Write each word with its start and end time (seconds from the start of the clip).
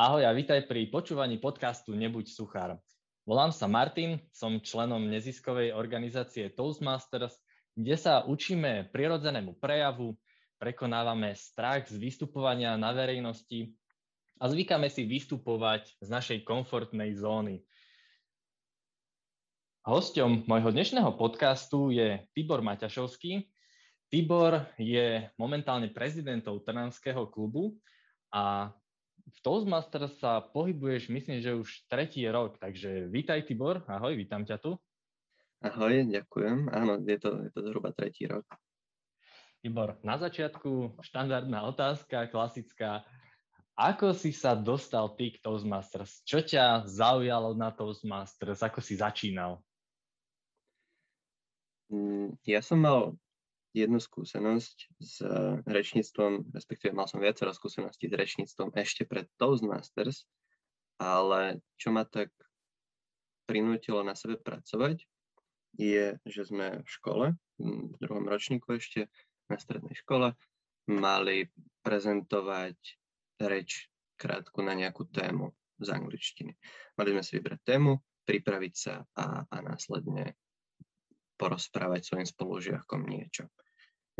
Ahoj 0.00 0.24
a 0.24 0.32
vítaj 0.32 0.64
pri 0.64 0.88
počúvaní 0.88 1.36
podcastu 1.36 1.92
Nebuď 1.92 2.32
suchár. 2.32 2.80
Volám 3.28 3.52
sa 3.52 3.68
Martin, 3.68 4.16
som 4.32 4.56
členom 4.56 5.04
neziskovej 5.04 5.76
organizácie 5.76 6.48
Toastmasters, 6.56 7.36
kde 7.76 8.00
sa 8.00 8.24
učíme 8.24 8.88
prirodzenému 8.96 9.60
prejavu, 9.60 10.16
prekonávame 10.56 11.36
strach 11.36 11.84
z 11.92 12.00
vystupovania 12.00 12.80
na 12.80 12.96
verejnosti 12.96 13.76
a 14.40 14.48
zvykáme 14.48 14.88
si 14.88 15.04
vystupovať 15.04 15.92
z 16.00 16.08
našej 16.08 16.48
komfortnej 16.48 17.20
zóny. 17.20 17.60
Hosťom 19.84 20.48
môjho 20.48 20.72
dnešného 20.72 21.12
podcastu 21.20 21.92
je 21.92 22.24
Tibor 22.32 22.64
Maťašovský. 22.64 23.44
Tibor 24.08 24.64
je 24.80 25.28
momentálne 25.36 25.92
prezidentom 25.92 26.56
Trnanského 26.64 27.28
klubu 27.28 27.76
a 28.32 28.72
v 29.26 29.38
Toastmasters 29.44 30.16
sa 30.20 30.40
pohybuješ, 30.40 31.12
myslím, 31.12 31.38
že 31.44 31.56
už 31.56 31.86
tretí 31.88 32.24
rok, 32.28 32.56
takže 32.56 33.08
vítaj 33.08 33.44
Tibor, 33.44 33.84
ahoj, 33.88 34.16
vítam 34.16 34.44
ťa 34.44 34.56
tu. 34.60 34.76
Ahoj, 35.60 36.08
ďakujem. 36.08 36.72
Áno, 36.72 36.96
je 37.04 37.18
to, 37.20 37.44
je 37.44 37.50
to 37.52 37.60
zhruba 37.60 37.92
tretí 37.92 38.24
rok. 38.24 38.48
Tibor, 39.60 40.00
na 40.00 40.16
začiatku 40.16 40.96
štandardná 41.04 41.68
otázka, 41.68 42.32
klasická. 42.32 43.04
Ako 43.76 44.16
si 44.16 44.32
sa 44.32 44.56
dostal 44.56 45.12
ty 45.16 45.36
k 45.36 45.40
Toastmasters? 45.44 46.24
Čo 46.24 46.40
ťa 46.40 46.88
zaujalo 46.88 47.52
na 47.52 47.68
Toastmasters? 47.68 48.64
Ako 48.64 48.80
si 48.80 48.96
začínal? 48.96 49.60
Mm, 51.92 52.36
ja 52.48 52.64
som 52.64 52.80
mal 52.80 53.16
jednu 53.70 54.02
skúsenosť 54.02 54.76
s 54.98 55.22
rečníctvom, 55.66 56.50
respektíve 56.50 56.90
mal 56.90 57.06
som 57.06 57.22
viacero 57.22 57.54
skúseností 57.54 58.10
s 58.10 58.18
rečníctvom 58.18 58.74
ešte 58.74 59.06
pred 59.06 59.30
Toastmasters, 59.38 60.26
ale 60.98 61.62
čo 61.78 61.94
ma 61.94 62.02
tak 62.02 62.34
prinútilo 63.46 64.02
na 64.02 64.18
sebe 64.18 64.38
pracovať, 64.38 65.06
je, 65.78 66.18
že 66.26 66.42
sme 66.46 66.82
v 66.82 66.88
škole, 66.90 67.26
v 67.58 67.94
druhom 68.02 68.26
ročníku 68.26 68.74
ešte, 68.74 69.06
na 69.50 69.58
strednej 69.58 69.94
škole, 69.98 70.34
mali 70.90 71.46
prezentovať 71.82 72.78
reč 73.46 73.90
krátku 74.18 74.62
na 74.62 74.74
nejakú 74.74 75.06
tému 75.10 75.54
z 75.80 75.88
angličtiny. 75.94 76.52
Mali 76.98 77.08
sme 77.14 77.22
si 77.22 77.32
vybrať 77.38 77.60
tému, 77.64 77.92
pripraviť 78.26 78.74
sa 78.74 79.02
a, 79.16 79.46
a 79.46 79.56
následne 79.64 80.36
porozprávať 81.40 82.04
svojim 82.04 82.28
spolužiakom 82.28 83.08
niečo. 83.08 83.48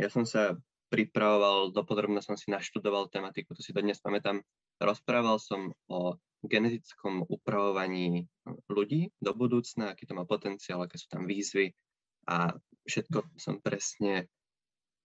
Ja 0.01 0.09
som 0.09 0.25
sa 0.25 0.57
pripravoval, 0.89 1.69
dopodrobne 1.69 2.25
som 2.25 2.33
si 2.33 2.49
naštudoval 2.49 3.13
tematiku, 3.13 3.53
to 3.53 3.61
si 3.61 3.69
dodnes 3.69 4.01
pamätám. 4.01 4.41
Rozprával 4.81 5.37
som 5.37 5.77
o 5.85 6.17
genetickom 6.41 7.21
upravovaní 7.29 8.25
ľudí 8.65 9.13
do 9.21 9.37
budúcna, 9.37 9.93
aký 9.93 10.09
to 10.09 10.17
má 10.17 10.25
potenciál, 10.25 10.81
aké 10.81 10.97
sú 10.97 11.05
tam 11.05 11.29
výzvy 11.29 11.77
a 12.25 12.49
všetko 12.89 13.37
som 13.37 13.61
presne 13.61 14.25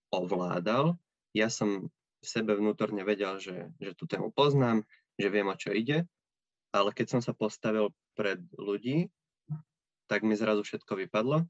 ovládal. 0.08 0.96
Ja 1.36 1.52
som 1.52 1.92
v 1.92 2.24
sebe 2.24 2.56
vnútorne 2.56 3.04
vedel, 3.04 3.36
že, 3.36 3.68
že 3.76 3.92
tú 3.92 4.08
tému 4.08 4.32
poznám, 4.32 4.80
že 5.20 5.28
viem, 5.28 5.44
o 5.44 5.60
čo 5.60 5.76
ide, 5.76 6.08
ale 6.72 6.96
keď 6.96 7.16
som 7.16 7.20
sa 7.20 7.36
postavil 7.36 7.92
pred 8.16 8.40
ľudí, 8.56 9.12
tak 10.08 10.24
mi 10.24 10.32
zrazu 10.40 10.64
všetko 10.64 11.04
vypadlo 11.04 11.44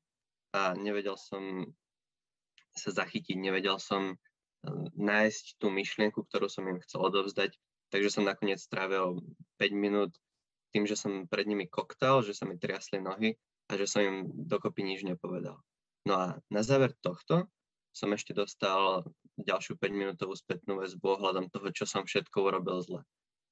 a 0.50 0.74
nevedel 0.74 1.14
som 1.14 1.70
sa 2.76 2.92
zachytiť, 2.92 3.36
nevedel 3.40 3.80
som 3.80 4.14
eh, 4.14 4.18
nájsť 4.94 5.58
tú 5.58 5.72
myšlienku, 5.72 6.24
ktorú 6.28 6.46
som 6.46 6.68
im 6.68 6.78
chcel 6.84 7.02
odovzdať, 7.08 7.56
takže 7.90 8.12
som 8.12 8.28
nakoniec 8.28 8.60
strávil 8.60 9.20
5 9.58 9.72
minút 9.72 10.12
tým, 10.76 10.84
že 10.84 10.98
som 10.98 11.24
pred 11.24 11.48
nimi 11.48 11.64
koktal, 11.64 12.20
že 12.20 12.36
sa 12.36 12.44
mi 12.44 12.60
triasli 12.60 13.00
nohy 13.00 13.32
a 13.72 13.72
že 13.80 13.88
som 13.88 14.04
im 14.04 14.16
dokopy 14.28 14.84
nič 14.84 15.08
nepovedal. 15.08 15.56
No 16.06 16.12
a 16.14 16.26
na 16.52 16.62
záver 16.62 16.94
tohto 17.02 17.48
som 17.96 18.12
ešte 18.12 18.36
dostal 18.36 19.08
ďalšiu 19.40 19.80
5-minútovú 19.80 20.36
spätnú 20.36 20.84
väzbu 20.84 21.16
ohľadom 21.16 21.48
toho, 21.48 21.72
čo 21.72 21.88
som 21.88 22.04
všetko 22.04 22.36
urobil 22.44 22.84
zle. 22.84 23.00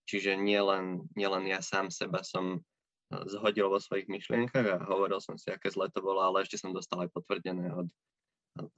Čiže 0.05 0.37
nielen, 0.37 1.09
nielen 1.17 1.49
ja 1.49 1.65
sám 1.65 1.89
seba 1.89 2.21
som 2.21 2.61
eh, 2.61 3.25
zhodil 3.33 3.73
vo 3.73 3.81
svojich 3.81 4.05
myšlienkach 4.05 4.67
a 4.69 4.85
hovoril 4.85 5.19
som 5.25 5.41
si, 5.41 5.49
aké 5.49 5.73
zle 5.73 5.89
to 5.89 6.05
bolo, 6.05 6.21
ale 6.21 6.45
ešte 6.45 6.61
som 6.61 6.77
dostal 6.77 7.09
aj 7.09 7.11
potvrdené 7.17 7.73
od 7.73 7.89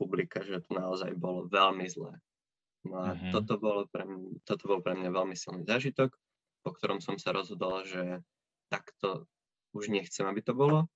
publika, 0.01 0.41
že 0.41 0.65
to 0.65 0.77
naozaj 0.77 1.13
bolo 1.17 1.47
veľmi 1.49 1.87
zlé. 1.89 2.17
No 2.87 3.03
a 3.03 3.13
mm-hmm. 3.13 3.33
toto, 3.35 3.59
bolo 3.59 3.85
pre 3.91 4.07
mňa, 4.07 4.47
toto 4.47 4.65
bol 4.71 4.81
pre 4.81 4.95
mňa 4.95 5.11
veľmi 5.11 5.35
silný 5.35 5.67
zážitok, 5.67 6.15
po 6.63 6.71
ktorom 6.73 7.03
som 7.03 7.19
sa 7.19 7.35
rozhodol, 7.35 7.83
že 7.83 8.23
takto 8.71 9.27
už 9.75 9.91
nechcem, 9.93 10.25
aby 10.25 10.41
to 10.41 10.55
bolo 10.57 10.87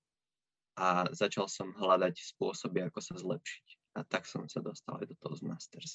a 0.79 1.05
začal 1.11 1.51
som 1.51 1.75
hľadať 1.75 2.15
spôsoby, 2.35 2.87
ako 2.87 2.99
sa 3.03 3.15
zlepšiť. 3.19 3.67
A 3.99 4.07
tak 4.07 4.23
som 4.23 4.47
sa 4.47 4.63
dostal 4.63 5.03
aj 5.03 5.11
do 5.11 5.15
toho 5.19 5.35
z 5.35 5.43
Masters. 5.43 5.91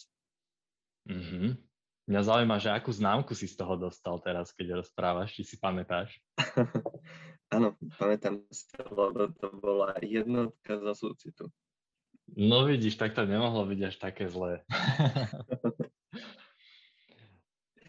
Mm-hmm. 1.08 1.56
Mňa 2.06 2.20
zaujíma, 2.22 2.56
že 2.62 2.70
akú 2.70 2.92
známku 2.94 3.34
si 3.34 3.50
z 3.50 3.58
toho 3.58 3.74
dostal 3.74 4.20
teraz, 4.22 4.54
keď 4.54 4.84
rozprávaš, 4.84 5.34
či 5.34 5.42
si 5.42 5.56
pamätáš? 5.58 6.22
Áno, 7.54 7.74
pamätám 7.98 8.46
si, 8.52 8.68
lebo 8.78 9.32
to 9.34 9.48
bola 9.58 9.96
jednotka 10.04 10.78
za 10.78 10.92
súcitu. 10.94 11.50
No 12.34 12.66
vidíš, 12.66 12.98
tak 12.98 13.14
to 13.14 13.22
nemohlo 13.22 13.62
byť 13.70 13.80
až 13.86 13.96
také 14.02 14.26
zlé. 14.26 14.66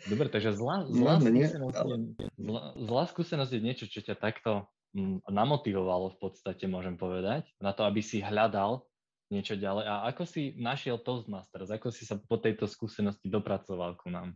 Dobre, 0.08 0.32
takže 0.32 0.56
zlá, 0.56 0.88
zlá, 0.88 1.20
no, 1.20 1.26
skúsenosť 1.28 1.84
je, 1.84 2.28
zlá, 2.40 2.64
zlá 2.80 3.04
skúsenosť 3.12 3.52
je 3.52 3.62
niečo, 3.62 3.86
čo 3.92 4.00
ťa 4.00 4.16
takto 4.16 4.72
mm, 4.96 5.28
namotivovalo 5.28 6.16
v 6.16 6.18
podstate, 6.22 6.64
môžem 6.70 6.96
povedať, 6.96 7.44
na 7.60 7.76
to, 7.76 7.84
aby 7.84 8.00
si 8.00 8.24
hľadal 8.24 8.88
niečo 9.28 9.60
ďalej. 9.60 9.84
A 9.84 10.08
ako 10.08 10.24
si 10.24 10.56
našiel 10.56 10.96
Toastmasters? 11.04 11.68
Ako 11.76 11.92
si 11.92 12.08
sa 12.08 12.16
po 12.16 12.40
tejto 12.40 12.72
skúsenosti 12.72 13.28
dopracoval 13.28 14.00
ku 14.00 14.08
nám? 14.08 14.32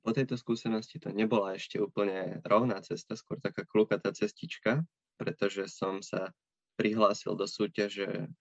Po 0.00 0.16
tejto 0.16 0.40
skúsenosti 0.40 0.96
to 0.96 1.12
nebola 1.12 1.52
ešte 1.52 1.76
úplne 1.76 2.40
rovná 2.48 2.80
cesta, 2.80 3.20
skôr 3.20 3.36
taká 3.36 3.68
klukatá 3.68 4.08
cestička, 4.16 4.80
pretože 5.20 5.68
som 5.68 6.00
sa 6.00 6.32
prihlásil 6.80 7.36
do 7.36 7.44
súťaže 7.44 8.32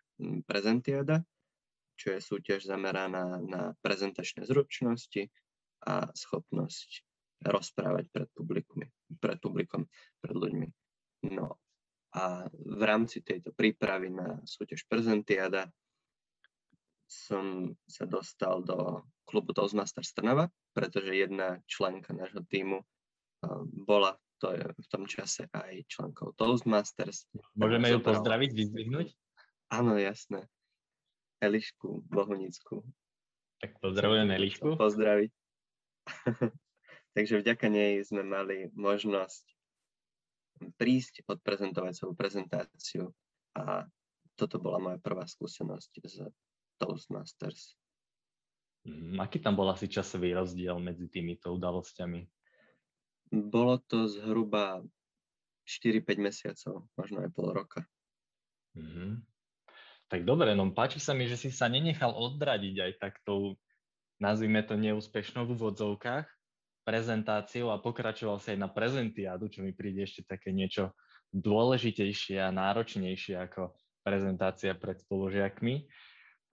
prezentiada, 0.45 1.21
čo 1.97 2.13
je 2.13 2.19
súťaž 2.19 2.65
zameraná 2.65 3.37
na 3.41 3.77
prezentačné 3.85 4.45
zručnosti 4.49 5.29
a 5.85 6.09
schopnosť 6.13 7.05
rozprávať 7.43 8.07
pred, 8.09 8.29
publikmi, 8.33 8.85
pred 9.19 9.37
publikom, 9.43 9.85
pred 10.23 10.35
ľuďmi. 10.35 10.67
No 11.33 11.59
a 12.13 12.47
v 12.51 12.83
rámci 12.85 13.19
tejto 13.25 13.51
prípravy 13.51 14.13
na 14.13 14.39
súťaž 14.45 14.85
prezentiada 14.87 15.67
som 17.09 17.75
sa 17.85 18.09
dostal 18.09 18.63
do 18.65 19.05
klubu 19.27 19.53
Toastmasters 19.53 20.13
Trnava, 20.15 20.49
pretože 20.73 21.13
jedna 21.13 21.61
členka 21.69 22.13
nášho 22.15 22.41
týmu 22.47 22.81
bola 23.85 24.17
to 24.43 24.51
je 24.51 24.59
v 24.59 24.87
tom 24.91 25.07
čase 25.07 25.47
aj 25.55 25.87
členkou 25.87 26.35
Toastmasters. 26.35 27.31
Môžeme 27.55 27.95
ju 27.95 28.03
pozdraviť, 28.03 28.49
vyzdvihnúť? 28.51 29.07
Áno, 29.73 29.97
jasné. 29.97 30.45
Elišku 31.41 32.05
Bohunicku. 32.05 32.85
Tak 33.57 33.81
pozdravujem 33.81 34.29
Elišku. 34.29 34.77
Pozdraviť. 34.77 35.31
Takže 37.17 37.41
vďaka 37.41 37.67
nej 37.73 38.05
sme 38.05 38.21
mali 38.21 38.69
možnosť 38.77 39.45
prísť, 40.77 41.25
odprezentovať 41.25 41.93
svoju 41.97 42.13
prezentáciu 42.13 43.09
a 43.57 43.89
toto 44.37 44.61
bola 44.61 44.77
moja 44.77 44.97
prvá 45.01 45.25
skúsenosť 45.25 45.91
z 46.05 46.29
Toastmasters. 46.77 47.73
Mm, 48.85 49.17
aký 49.17 49.41
tam 49.41 49.57
bol 49.57 49.73
asi 49.73 49.89
časový 49.89 50.37
rozdiel 50.37 50.77
medzi 50.77 51.09
týmito 51.09 51.49
udalosťami? 51.49 52.29
Bolo 53.33 53.81
to 53.89 54.05
zhruba 54.05 54.85
4-5 55.65 56.21
mesiacov, 56.21 56.85
možno 56.93 57.25
aj 57.25 57.29
pol 57.33 57.49
roka. 57.49 57.81
Mm-hmm. 58.77 59.32
Tak 60.13 60.29
dobre, 60.29 60.53
no 60.53 60.69
páči 60.69 61.01
sa 61.01 61.17
mi, 61.17 61.25
že 61.25 61.41
si 61.41 61.49
sa 61.49 61.65
nenechal 61.65 62.13
odradiť 62.13 62.85
aj 62.85 62.91
taktou, 63.01 63.57
nazvime 64.21 64.61
to 64.61 64.77
neúspešnou 64.77 65.49
v 65.49 65.57
úvodzovkách, 65.57 66.29
prezentáciou 66.85 67.73
a 67.73 67.81
pokračoval 67.81 68.37
si 68.37 68.53
aj 68.53 68.61
na 68.61 68.69
prezentiádu, 68.69 69.49
čo 69.49 69.65
mi 69.65 69.73
príde 69.73 70.05
ešte 70.05 70.21
také 70.21 70.53
niečo 70.53 70.93
dôležitejšie 71.33 72.37
a 72.45 72.53
náročnejšie 72.53 73.41
ako 73.41 73.73
prezentácia 74.05 74.77
pred 74.77 75.01
spolužiakmi. 75.01 75.89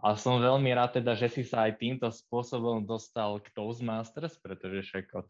A 0.00 0.16
som 0.16 0.40
veľmi 0.40 0.72
rád 0.72 1.04
teda, 1.04 1.12
že 1.12 1.28
si 1.28 1.44
sa 1.44 1.68
aj 1.68 1.84
týmto 1.84 2.08
spôsobom 2.08 2.88
dostal 2.88 3.44
k 3.44 3.52
Toastmasters, 3.52 4.40
pretože 4.40 4.88
však 4.88 5.12
od 5.12 5.28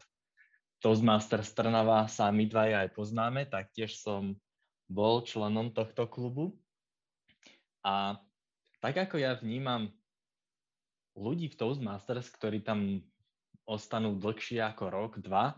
Toastmasters 0.79 1.51
Trnava 1.51 2.07
sa 2.07 2.31
my 2.31 2.47
dvaja 2.47 2.87
aj 2.87 2.95
poznáme, 2.95 3.43
tak 3.51 3.75
tiež 3.75 3.99
som 3.99 4.39
bol 4.87 5.19
členom 5.27 5.75
tohto 5.75 6.07
klubu. 6.07 6.55
A 7.81 8.17
tak 8.81 8.97
ako 8.97 9.17
ja 9.17 9.37
vnímam 9.37 9.89
ľudí 11.17 11.51
v 11.51 11.57
Toastmasters, 11.57 12.29
ktorí 12.29 12.61
tam 12.61 13.01
ostanú 13.65 14.17
dlhšie 14.17 14.61
ako 14.63 14.83
rok, 14.89 15.11
dva, 15.21 15.57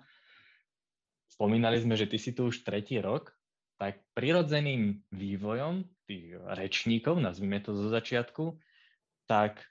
spomínali 1.31 1.79
sme, 1.79 1.97
že 1.97 2.05
ty 2.05 2.17
si 2.19 2.35
tu 2.35 2.51
už 2.51 2.61
tretí 2.61 2.99
rok, 2.99 3.33
tak 3.81 4.03
prirodzeným 4.13 5.01
vývojom 5.09 5.83
tých 6.05 6.37
rečníkov, 6.55 7.17
nazvime 7.17 7.57
to 7.63 7.73
zo 7.73 7.89
začiatku, 7.89 8.59
tak 9.25 9.63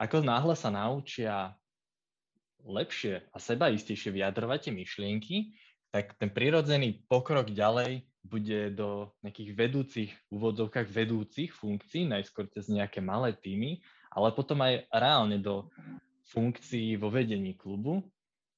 ako 0.00 0.24
náhle 0.24 0.54
sa 0.56 0.72
naučia 0.72 1.52
lepšie 2.66 3.30
a 3.30 3.36
sebaistejšie 3.38 4.10
vyjadrovať 4.10 4.68
tie 4.68 4.72
myšlienky, 4.74 5.36
tak 5.94 6.18
ten 6.18 6.28
prirodzený 6.32 7.06
pokrok 7.06 7.52
ďalej 7.52 8.04
bude 8.26 8.74
do 8.74 9.14
nejakých 9.22 9.50
vedúcich, 9.54 10.10
úvodzovkách 10.28 10.90
vedúcich 10.90 11.54
funkcií, 11.54 12.10
najskôr 12.10 12.50
cez 12.50 12.66
nejaké 12.66 12.98
malé 12.98 13.32
týmy, 13.38 13.78
ale 14.10 14.34
potom 14.34 14.58
aj 14.66 14.90
reálne 14.90 15.38
do 15.38 15.70
funkcií 16.26 16.98
vo 16.98 17.08
vedení 17.08 17.54
klubu. 17.54 18.02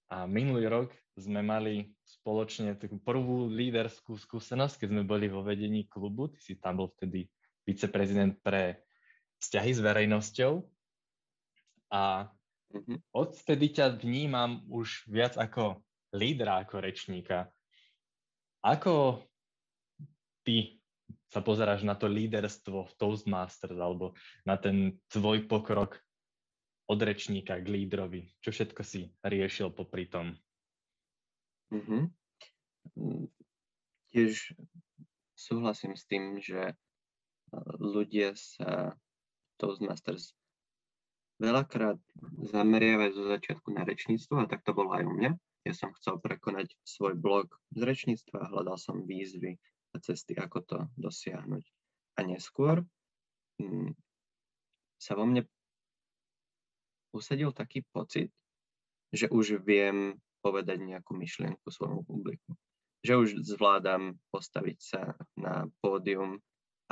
A 0.08 0.24
minulý 0.24 0.64
rok 0.72 0.88
sme 1.20 1.44
mali 1.44 1.92
spoločne 2.00 2.78
takú 2.80 2.96
prvú 2.96 3.52
líderskú 3.52 4.16
skúsenosť, 4.16 4.80
keď 4.80 4.88
sme 4.88 5.04
boli 5.04 5.28
vo 5.28 5.44
vedení 5.44 5.84
klubu. 5.84 6.32
Ty 6.32 6.38
si 6.40 6.56
tam 6.56 6.80
bol 6.80 6.88
vtedy 6.96 7.28
viceprezident 7.68 8.40
pre 8.40 8.88
vzťahy 9.44 9.70
s 9.76 9.80
verejnosťou. 9.84 10.52
A 11.92 12.32
mm-hmm. 12.72 12.98
odtedy 13.12 13.66
ťa 13.76 14.00
vnímam 14.00 14.64
už 14.72 15.04
viac 15.10 15.36
ako 15.36 15.84
lídra, 16.16 16.64
ako 16.64 16.80
rečníka. 16.80 17.52
Ako 18.64 19.22
ty 20.48 20.80
sa 21.28 21.44
pozeráš 21.44 21.84
na 21.84 21.92
to 21.92 22.08
líderstvo 22.08 22.88
v 22.88 22.92
Toastmasters 22.96 23.76
alebo 23.76 24.16
na 24.48 24.56
ten 24.56 24.96
tvoj 25.12 25.44
pokrok 25.44 26.00
od 26.88 27.00
rečníka 27.04 27.60
k 27.60 27.68
lídrovi? 27.68 28.32
Čo 28.40 28.56
všetko 28.56 28.80
si 28.80 29.12
riešil 29.20 29.68
popri 29.76 30.08
tom? 30.08 30.40
Mm-hmm. 31.68 32.02
Tiež 34.08 34.56
súhlasím 35.36 36.00
s 36.00 36.08
tým, 36.08 36.40
že 36.40 36.72
ľudia 37.76 38.32
sa 38.32 38.96
Toastmasters 39.60 40.32
veľakrát 41.36 42.00
zameriavajú 42.48 43.12
zo 43.12 43.24
začiatku 43.28 43.68
na 43.68 43.84
rečníctvo 43.84 44.40
a 44.40 44.48
tak 44.48 44.64
to 44.64 44.72
bolo 44.72 44.96
aj 44.96 45.04
u 45.04 45.12
mňa. 45.12 45.32
Ja 45.68 45.74
som 45.76 45.92
chcel 45.92 46.16
prekonať 46.24 46.72
svoj 46.88 47.20
blog 47.20 47.52
z 47.76 47.84
rečníctva, 47.84 48.48
hľadal 48.48 48.80
som 48.80 49.04
výzvy 49.04 49.60
cesty, 49.96 50.36
ako 50.36 50.58
to 50.64 50.78
dosiahnuť. 51.00 51.64
A 52.18 52.20
neskôr 52.26 52.84
hm, 53.56 53.96
sa 55.00 55.16
vo 55.16 55.24
mne 55.24 55.48
usadil 57.16 57.54
taký 57.56 57.86
pocit, 57.88 58.28
že 59.08 59.32
už 59.32 59.64
viem 59.64 60.20
povedať 60.44 60.84
nejakú 60.84 61.16
myšlienku 61.16 61.64
svojmu 61.72 62.04
publiku. 62.04 62.52
Že 63.00 63.14
už 63.16 63.28
zvládam 63.46 64.20
postaviť 64.28 64.78
sa 64.78 65.16
na 65.38 65.70
pódium 65.80 66.42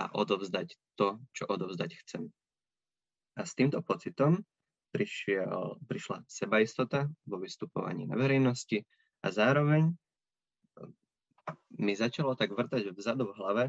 a 0.01 0.13
odovzdať 0.13 0.77
to, 0.97 1.21
čo 1.35 1.45
odovzdať 1.49 1.91
chcem. 2.05 2.33
A 3.37 3.45
s 3.45 3.53
týmto 3.53 3.85
pocitom 3.85 4.41
prišiel, 4.97 5.77
prišla 5.85 6.25
sebaistota 6.25 7.11
vo 7.29 7.37
vystupovaní 7.37 8.09
na 8.09 8.17
verejnosti 8.17 8.81
a 9.21 9.29
zároveň 9.29 9.93
mi 11.77 11.93
začalo 11.95 12.35
tak 12.35 12.53
vrtať 12.53 12.91
vzadu 12.95 13.31
v 13.31 13.37
hlave, 13.39 13.65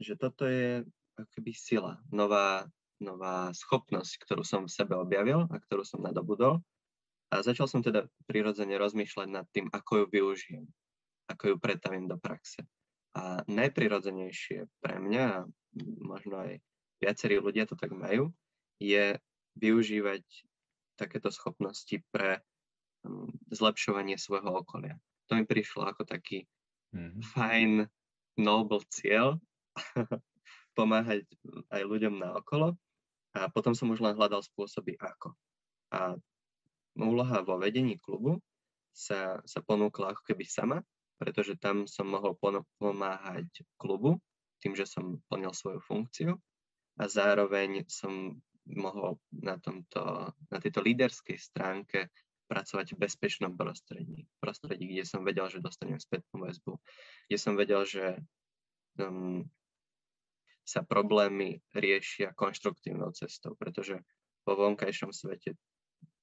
že 0.00 0.16
toto 0.16 0.44
je 0.44 0.84
akoby 1.16 1.52
sila, 1.56 1.96
nová, 2.12 2.68
nová 3.00 3.50
schopnosť, 3.56 4.20
ktorú 4.24 4.44
som 4.44 4.68
v 4.68 4.74
sebe 4.74 4.94
objavil 4.96 5.48
a 5.48 5.56
ktorú 5.56 5.82
som 5.84 6.04
nadobudol. 6.04 6.60
A 7.32 7.42
začal 7.42 7.66
som 7.66 7.82
teda 7.82 8.06
prirodzene 8.30 8.78
rozmýšľať 8.78 9.28
nad 9.28 9.46
tým, 9.50 9.66
ako 9.72 10.04
ju 10.04 10.06
využijem, 10.12 10.64
ako 11.26 11.42
ju 11.52 11.56
pretavím 11.58 12.06
do 12.06 12.20
praxe. 12.20 12.62
A 13.16 13.40
najprirodzenejšie 13.48 14.68
pre 14.78 15.00
mňa, 15.00 15.48
možno 16.04 16.44
aj 16.44 16.60
viacerí 17.00 17.40
ľudia 17.40 17.66
to 17.66 17.74
tak 17.74 17.90
majú, 17.96 18.30
je 18.76 19.16
využívať 19.56 20.22
takéto 21.00 21.32
schopnosti 21.32 21.96
pre 22.12 22.44
um, 23.04 23.32
zlepšovanie 23.48 24.20
svojho 24.20 24.52
okolia. 24.52 25.00
To 25.28 25.38
mi 25.38 25.44
prišlo 25.44 25.86
ako 25.86 26.06
taký 26.06 26.46
mm-hmm. 26.94 27.22
fajn, 27.34 27.70
noble 28.38 28.84
cieľ 28.92 29.40
pomáhať 30.78 31.24
aj 31.72 31.82
ľuďom 31.82 32.20
na 32.20 32.36
okolo 32.36 32.76
a 33.36 33.48
potom 33.52 33.76
som 33.76 33.92
už 33.92 34.00
len 34.00 34.16
hľadal 34.16 34.40
spôsoby 34.40 34.96
ako. 34.96 35.36
A 35.92 36.16
úloha 36.96 37.44
vo 37.44 37.60
vedení 37.60 38.00
klubu 38.00 38.40
sa, 38.96 39.40
sa 39.44 39.60
ponúkla 39.60 40.16
ako 40.16 40.22
keby 40.24 40.44
sama, 40.48 40.80
pretože 41.20 41.56
tam 41.60 41.84
som 41.84 42.08
mohol 42.08 42.36
pomáhať 42.80 43.48
klubu 43.76 44.16
tým, 44.60 44.72
že 44.72 44.88
som 44.88 45.20
plnil 45.28 45.52
svoju 45.52 45.80
funkciu 45.84 46.32
a 46.96 47.04
zároveň 47.04 47.84
som 47.88 48.40
mohol 48.66 49.20
na, 49.30 49.60
tomto, 49.60 50.32
na 50.50 50.58
tejto 50.58 50.80
líderskej 50.82 51.38
stránke 51.38 52.08
pracovať 52.46 52.94
v 52.94 53.00
bezpečnom 53.02 53.52
prostredí. 53.58 54.26
Prostredí, 54.38 54.90
kde 54.90 55.04
som 55.04 55.26
vedel, 55.26 55.50
že 55.50 55.62
dostanem 55.62 55.98
spätnú 55.98 56.46
väzbu. 56.46 56.78
Kde 57.26 57.38
som 57.38 57.58
vedel, 57.58 57.82
že 57.82 58.22
um, 58.98 59.46
sa 60.66 60.82
problémy 60.82 61.62
riešia 61.74 62.34
konštruktívnou 62.34 63.14
cestou, 63.14 63.54
pretože 63.54 64.02
vo 64.42 64.58
vonkajšom 64.58 65.14
svete, 65.14 65.54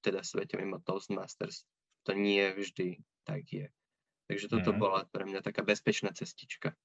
teda 0.04 0.24
svete 0.24 0.60
mimo 0.60 0.84
Toastmasters, 0.84 1.64
to 2.04 2.12
nie 2.12 2.44
vždy 2.52 3.00
tak 3.24 3.48
je. 3.48 3.68
Takže 4.28 4.52
toto 4.52 4.72
mm. 4.76 4.80
bola 4.80 5.08
pre 5.12 5.24
mňa 5.24 5.44
taká 5.44 5.64
bezpečná 5.64 6.12
cestička. 6.12 6.76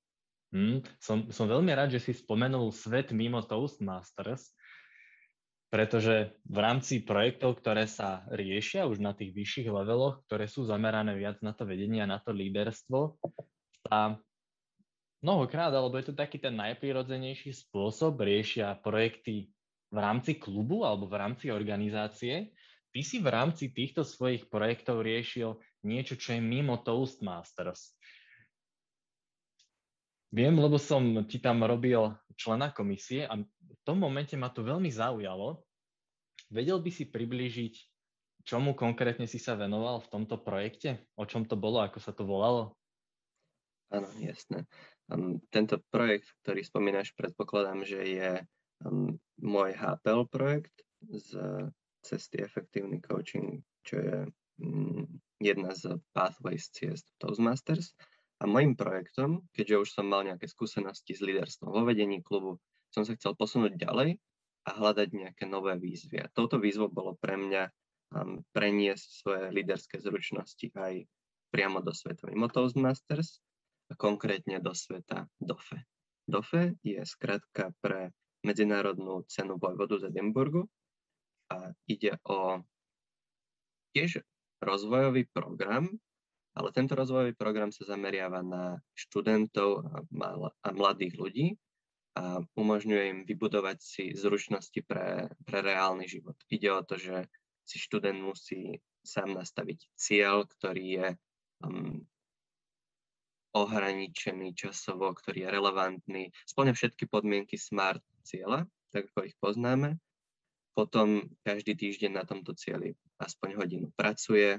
Mm, 0.55 0.81
som, 0.97 1.29
som 1.29 1.45
veľmi 1.45 1.71
rád, 1.75 1.93
že 1.93 2.01
si 2.01 2.13
spomenul 2.17 2.73
svet 2.73 3.13
mimo 3.13 3.43
Toastmasters, 3.45 4.55
pretože 5.69 6.33
v 6.49 6.59
rámci 6.59 7.05
projektov, 7.05 7.61
ktoré 7.61 7.85
sa 7.85 8.25
riešia 8.33 8.89
už 8.89 9.05
na 9.05 9.13
tých 9.13 9.37
vyšších 9.37 9.69
leveloch, 9.69 10.25
ktoré 10.25 10.49
sú 10.49 10.65
zamerané 10.65 11.13
viac 11.13 11.45
na 11.45 11.53
to 11.53 11.69
vedenie 11.69 12.01
a 12.01 12.09
na 12.09 12.21
to 12.25 12.33
líderstvo, 12.33 13.21
sa 13.85 14.17
mnohokrát, 15.21 15.69
alebo 15.69 16.01
je 16.01 16.09
to 16.09 16.15
taký 16.17 16.41
ten 16.41 16.57
najprirodzenejší 16.57 17.53
spôsob, 17.53 18.17
riešia 18.25 18.81
projekty 18.81 19.53
v 19.93 19.99
rámci 20.01 20.41
klubu 20.41 20.89
alebo 20.89 21.05
v 21.05 21.21
rámci 21.21 21.53
organizácie. 21.53 22.53
Ty 22.89 23.01
si 23.05 23.21
v 23.21 23.29
rámci 23.29 23.69
týchto 23.69 24.01
svojich 24.09 24.49
projektov 24.49 25.05
riešil 25.05 25.61
niečo, 25.85 26.17
čo 26.17 26.33
je 26.33 26.41
mimo 26.41 26.81
Toastmasters. 26.81 27.93
Viem, 30.29 30.61
lebo 30.61 30.77
som 30.77 31.25
ti 31.25 31.41
tam 31.41 31.65
robil 31.65 32.13
člena 32.37 32.69
komisie 32.73 33.25
a 33.25 33.41
tom 33.89 34.05
momente 34.05 34.37
ma 34.37 34.53
to 34.53 34.61
veľmi 34.61 34.93
zaujalo. 34.93 35.65
Vedel 36.53 36.77
by 36.85 36.93
si 36.93 37.09
priblížiť, 37.09 37.75
čomu 38.45 38.77
konkrétne 38.77 39.25
si 39.25 39.41
sa 39.41 39.57
venoval 39.57 40.05
v 40.05 40.13
tomto 40.13 40.37
projekte? 40.45 41.09
O 41.17 41.25
čom 41.25 41.49
to 41.49 41.57
bolo? 41.57 41.81
Ako 41.81 41.97
sa 41.97 42.13
to 42.13 42.29
volalo? 42.29 42.77
Áno, 43.89 44.13
jasné. 44.21 44.69
Um, 45.09 45.41
tento 45.49 45.81
projekt, 45.89 46.29
ktorý 46.45 46.61
spomínaš, 46.61 47.17
predpokladám, 47.17 47.89
že 47.89 48.01
je 48.05 48.31
um, 48.85 49.17
môj 49.41 49.73
HPL 49.73 50.29
projekt 50.29 50.85
z 51.09 51.41
cesty 52.05 52.45
Efektívny 52.45 53.01
coaching, 53.01 53.65
čo 53.89 53.97
je 54.05 54.17
um, 54.61 55.09
jedna 55.41 55.73
z 55.73 55.97
pathways 56.13 56.69
ciest 56.69 57.09
Toastmasters. 57.17 57.97
A 58.39 58.45
môjim 58.45 58.77
projektom, 58.77 59.49
keďže 59.57 59.81
už 59.81 59.89
som 59.97 60.07
mal 60.13 60.29
nejaké 60.29 60.45
skúsenosti 60.45 61.17
s 61.17 61.25
líderstvom 61.25 61.73
vo 61.73 61.83
vedení 61.89 62.21
klubu, 62.21 62.61
som 62.93 63.05
sa 63.05 63.15
chcel 63.15 63.37
posunúť 63.37 63.77
ďalej 63.77 64.19
a 64.69 64.71
hľadať 64.77 65.09
nejaké 65.13 65.45
nové 65.49 65.77
výzvy. 65.81 66.21
A 66.21 66.33
touto 66.33 66.61
výzvou 66.61 66.93
bolo 66.93 67.17
pre 67.17 67.41
mňa 67.41 67.63
um, 68.13 68.45
preniesť 68.53 69.09
svoje 69.25 69.43
líderské 69.53 69.97
zručnosti 70.01 70.69
aj 70.77 71.09
priamo 71.49 71.81
do 71.81 71.97
sveta 71.97 72.29
mimo 72.29 72.53
Toastmasters 72.53 73.41
a 73.89 73.97
konkrétne 73.97 74.61
do 74.61 74.77
sveta 74.77 75.25
DOFE. 75.41 75.81
DOFE 76.29 76.77
je 76.85 77.01
skratka 77.09 77.73
pre 77.81 78.13
Medzinárodnú 78.45 79.25
cenu 79.27 79.57
vojvodu 79.57 79.99
z 79.99 80.13
Edinburgu 80.13 80.69
a 81.49 81.73
ide 81.89 82.21
o 82.29 82.61
tiež 83.97 84.21
rozvojový 84.61 85.27
program, 85.33 85.89
ale 86.53 86.69
tento 86.77 86.93
rozvojový 86.95 87.33
program 87.33 87.73
sa 87.73 87.89
zameriava 87.89 88.45
na 88.45 88.77
študentov 88.93 89.89
a 90.63 90.69
mladých 90.71 91.15
ľudí 91.17 91.47
a 92.19 92.43
umožňuje 92.59 93.05
im 93.15 93.21
vybudovať 93.23 93.79
si 93.79 94.05
zručnosti 94.11 94.83
pre, 94.83 95.31
pre 95.47 95.59
reálny 95.63 96.11
život. 96.11 96.35
Ide 96.51 96.75
o 96.75 96.83
to, 96.83 96.99
že 96.99 97.31
si 97.63 97.79
študent 97.79 98.19
musí 98.19 98.83
sám 99.07 99.39
nastaviť 99.39 99.87
cieľ, 99.95 100.43
ktorý 100.51 100.85
je 100.99 101.07
um, 101.63 102.03
ohraničený 103.55 104.59
časovo, 104.59 105.15
ktorý 105.15 105.47
je 105.47 105.55
relevantný, 105.55 106.23
splňa 106.43 106.75
všetky 106.75 107.07
podmienky 107.07 107.55
SMART 107.55 108.03
cieľa, 108.27 108.67
tak 108.91 109.15
ako 109.15 109.31
ich 109.31 109.37
poznáme. 109.39 110.03
Potom 110.75 111.23
každý 111.47 111.79
týždeň 111.79 112.19
na 112.19 112.25
tomto 112.27 112.55
cieli 112.59 112.99
aspoň 113.23 113.63
hodinu 113.63 113.87
pracuje 113.95 114.59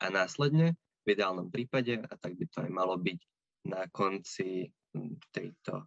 a 0.00 0.06
následne 0.08 0.76
v 1.04 1.06
ideálnom 1.12 1.52
prípade 1.52 2.00
a 2.00 2.12
tak 2.16 2.36
by 2.36 2.44
to 2.48 2.64
aj 2.64 2.70
malo 2.72 2.96
byť 2.96 3.20
na 3.68 3.88
konci 3.92 4.72
hm, 4.92 5.20
tejto 5.32 5.84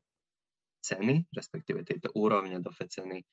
ceny, 0.80 1.28
respektíve 1.32 1.84
tejto 1.84 2.12
úrovne 2.16 2.60
do 2.64 2.72
ceny 2.72 3.24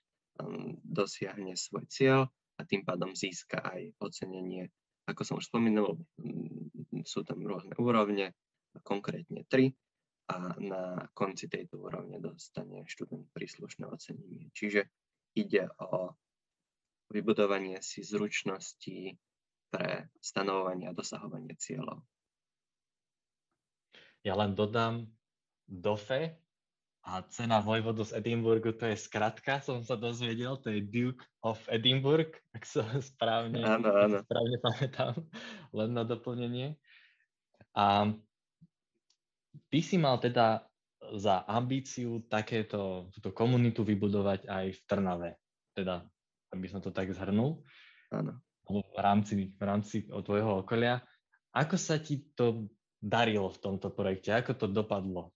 um, 0.42 0.76
dosiahne 0.82 1.54
svoj 1.54 1.86
cieľ 1.88 2.20
a 2.56 2.60
tým 2.64 2.82
pádom 2.82 3.12
získa 3.12 3.62
aj 3.62 3.96
ocenenie. 4.02 4.68
Ako 5.06 5.22
som 5.22 5.38
už 5.38 5.46
spomínal, 5.46 5.94
hm, 6.18 7.04
sú 7.06 7.22
tam 7.22 7.44
rôzne 7.46 7.72
úrovne, 7.78 8.34
konkrétne 8.82 9.46
tri 9.48 9.72
a 10.26 10.58
na 10.58 11.06
konci 11.14 11.46
tejto 11.46 11.78
úrovne 11.78 12.18
dostane 12.18 12.82
študent 12.84 13.30
príslušné 13.30 13.86
ocenenie. 13.86 14.50
Čiže 14.52 14.90
ide 15.38 15.70
o 15.78 16.12
vybudovanie 17.14 17.78
si 17.80 18.02
zručností 18.02 19.14
pre 19.70 20.10
stanovovanie 20.18 20.90
a 20.90 20.96
dosahovanie 20.96 21.54
cieľov. 21.54 22.02
Ja 24.26 24.34
len 24.34 24.58
dodám 24.58 25.06
DOFE 25.70 26.34
a 27.06 27.22
cena 27.30 27.62
vojvodu 27.62 28.02
z 28.02 28.18
Edinburgu, 28.18 28.74
to 28.74 28.90
je 28.90 28.98
skratka, 28.98 29.62
som 29.62 29.78
sa 29.78 29.94
dozvedel, 29.94 30.58
to 30.58 30.74
je 30.74 30.82
Duke 30.82 31.22
of 31.38 31.62
Edinburgh, 31.70 32.34
ak 32.50 32.66
sa 32.66 32.82
správne, 33.14 33.62
áno, 33.62 33.94
áno. 33.94 34.18
správne 34.26 34.58
pamätám, 34.58 35.14
len 35.70 35.90
na 35.94 36.02
doplnenie. 36.02 36.74
A 37.78 38.10
ty 39.70 39.78
si 39.86 39.94
mal 40.02 40.18
teda 40.18 40.66
za 41.14 41.46
ambíciu 41.46 42.26
takéto 42.26 43.06
túto 43.14 43.30
komunitu 43.30 43.86
vybudovať 43.86 44.50
aj 44.50 44.66
v 44.74 44.80
Trnave, 44.90 45.30
teda 45.78 46.02
aby 46.50 46.66
som 46.66 46.82
to 46.82 46.90
tak 46.90 47.14
zhrnul. 47.14 47.62
Áno. 48.10 48.42
V 48.66 48.98
rámci, 48.98 49.54
v 49.54 49.62
rámci 49.62 50.10
tvojho 50.10 50.66
okolia. 50.66 50.98
Ako 51.54 51.78
sa 51.78 52.02
ti 52.02 52.26
to 52.34 52.66
darilo 52.98 53.46
v 53.46 53.62
tomto 53.62 53.94
projekte? 53.94 54.34
Ako 54.34 54.58
to 54.58 54.66
dopadlo? 54.66 55.35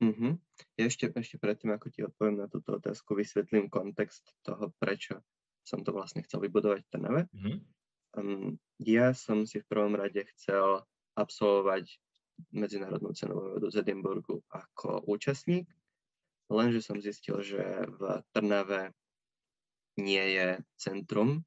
Mm-hmm. 0.00 0.32
Ja 0.80 0.84
ešte, 0.88 1.12
ešte 1.12 1.36
predtým, 1.36 1.76
ako 1.76 1.86
ti 1.92 2.00
odpoviem 2.00 2.40
na 2.40 2.48
túto 2.48 2.80
otázku, 2.80 3.12
vysvetlím 3.12 3.68
kontext 3.68 4.24
toho, 4.40 4.72
prečo 4.80 5.20
som 5.60 5.84
to 5.84 5.92
vlastne 5.92 6.24
chcel 6.24 6.40
vybudovať 6.40 6.80
v 6.82 6.90
Trnave. 6.90 7.22
Mm-hmm. 7.30 7.56
Um, 8.16 8.56
ja 8.80 9.12
som 9.12 9.44
si 9.44 9.60
v 9.60 9.68
prvom 9.68 9.94
rade 9.94 10.24
chcel 10.34 10.82
absolvovať 11.14 11.86
medzinárodnú 12.56 13.12
cenovú 13.12 13.60
vedu 13.60 13.68
z 13.68 13.84
Edinburgu 13.84 14.40
ako 14.48 15.04
účastník, 15.04 15.68
lenže 16.48 16.80
som 16.80 16.96
zistil, 16.98 17.44
že 17.44 17.60
v 17.86 18.24
Trnave 18.32 18.96
nie 20.00 20.24
je 20.32 20.48
centrum, 20.80 21.44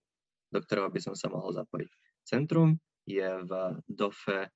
do 0.53 0.59
ktorého 0.61 0.93
by 0.93 1.01
som 1.01 1.17
sa 1.17 1.33
mohol 1.33 1.57
zapojiť. 1.57 1.89
Centrum 2.23 2.77
je 3.09 3.25
v 3.43 3.51
DOFE 3.89 4.47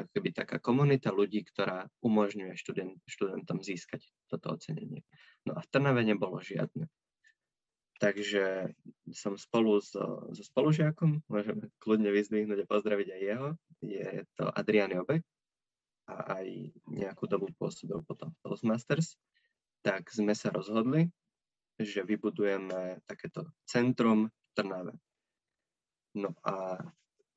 ako 0.00 0.10
keby 0.16 0.28
taká 0.32 0.56
komunita 0.58 1.12
ľudí, 1.12 1.44
ktorá 1.44 1.86
umožňuje 2.00 2.56
študent, 2.56 2.96
študentom 3.04 3.60
získať 3.60 4.04
toto 4.26 4.56
ocenenie. 4.56 5.04
No 5.44 5.56
a 5.56 5.60
v 5.60 5.70
Trnave 5.70 6.02
nebolo 6.04 6.40
žiadne. 6.40 6.88
Takže 8.00 8.72
som 9.12 9.36
spolu 9.36 9.76
so, 9.84 10.32
so 10.32 10.42
spolužiakom, 10.42 11.20
môžeme 11.28 11.68
kľudne 11.84 12.08
vyzdvihnúť 12.08 12.64
a 12.64 12.70
pozdraviť 12.70 13.08
aj 13.12 13.20
jeho, 13.20 13.48
je 13.84 14.24
to 14.40 14.48
Adrian 14.56 14.88
Jobek 14.88 15.20
a 16.08 16.40
aj 16.40 16.46
nejakú 16.88 17.28
dobu 17.28 17.52
pôsobil 17.60 18.00
potom 18.08 18.32
v 18.32 18.38
Toastmasters, 18.40 19.20
tak 19.84 20.08
sme 20.08 20.32
sa 20.32 20.48
rozhodli, 20.48 21.12
že 21.76 22.00
vybudujeme 22.00 23.04
takéto 23.04 23.52
centrum 23.68 24.32
v 24.32 24.50
Trnave. 24.56 24.94
No 26.16 26.32
a 26.40 26.80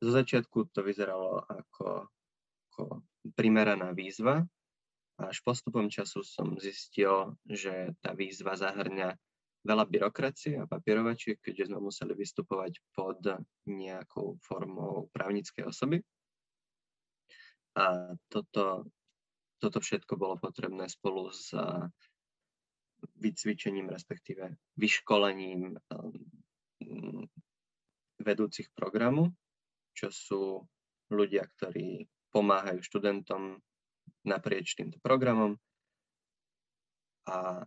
zo 0.03 0.11
začiatku 0.11 0.71
to 0.71 0.79
vyzeralo 0.83 1.43
ako 1.47 2.07
ako 2.73 3.05
primeraná 3.37 3.93
výzva. 3.93 4.41
Až 5.21 5.45
postupom 5.45 5.93
času 5.93 6.25
som 6.25 6.57
zistil, 6.57 7.37
že 7.45 7.93
tá 8.01 8.17
výzva 8.17 8.57
zahrňa 8.57 9.13
veľa 9.61 9.85
byrokracie 9.85 10.57
a 10.57 10.65
papierovačiek, 10.65 11.37
keďže 11.37 11.69
sme 11.69 11.79
museli 11.85 12.17
vystupovať 12.17 12.81
pod 12.97 13.21
nejakou 13.69 14.41
formou 14.41 15.07
právnickej 15.13 15.69
osoby. 15.69 16.01
A 17.77 18.17
toto, 18.27 18.89
toto 19.61 19.79
všetko 19.79 20.17
bolo 20.17 20.35
potrebné 20.41 20.89
spolu 20.89 21.29
s 21.29 21.53
vycvičením, 23.21 23.87
respektíve 23.93 24.57
vyškolením 24.81 25.77
um, 25.93 27.23
vedúcich 28.19 28.67
programu, 28.73 29.31
čo 29.93 30.09
sú 30.09 30.41
ľudia, 31.13 31.45
ktorí 31.45 32.07
pomáhajú 32.33 32.81
študentom 32.81 33.61
naprieč 34.25 34.73
týmto 34.73 34.97
programom. 34.99 35.55
A 37.29 37.63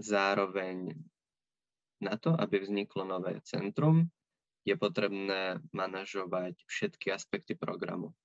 zároveň 0.00 0.96
na 2.00 2.16
to, 2.16 2.32
aby 2.32 2.64
vzniklo 2.64 3.04
nové 3.04 3.38
centrum, 3.44 4.08
je 4.64 4.74
potrebné 4.74 5.60
manažovať 5.70 6.56
všetky 6.64 7.12
aspekty 7.12 7.54
programu, 7.56 8.16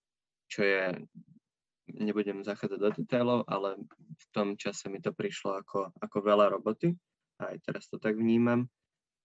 čo 0.48 0.64
je, 0.64 0.84
nebudem 1.92 2.44
zachádzať 2.44 2.80
do 2.80 2.90
detailov, 2.92 3.40
ale 3.48 3.80
v 4.16 4.26
tom 4.32 4.56
čase 4.56 4.88
mi 4.88 5.00
to 5.04 5.12
prišlo 5.16 5.60
ako, 5.60 5.92
ako 6.00 6.18
veľa 6.24 6.52
roboty 6.56 6.96
aj 7.40 7.60
teraz 7.68 7.92
to 7.92 8.00
tak 8.00 8.16
vnímam, 8.16 8.72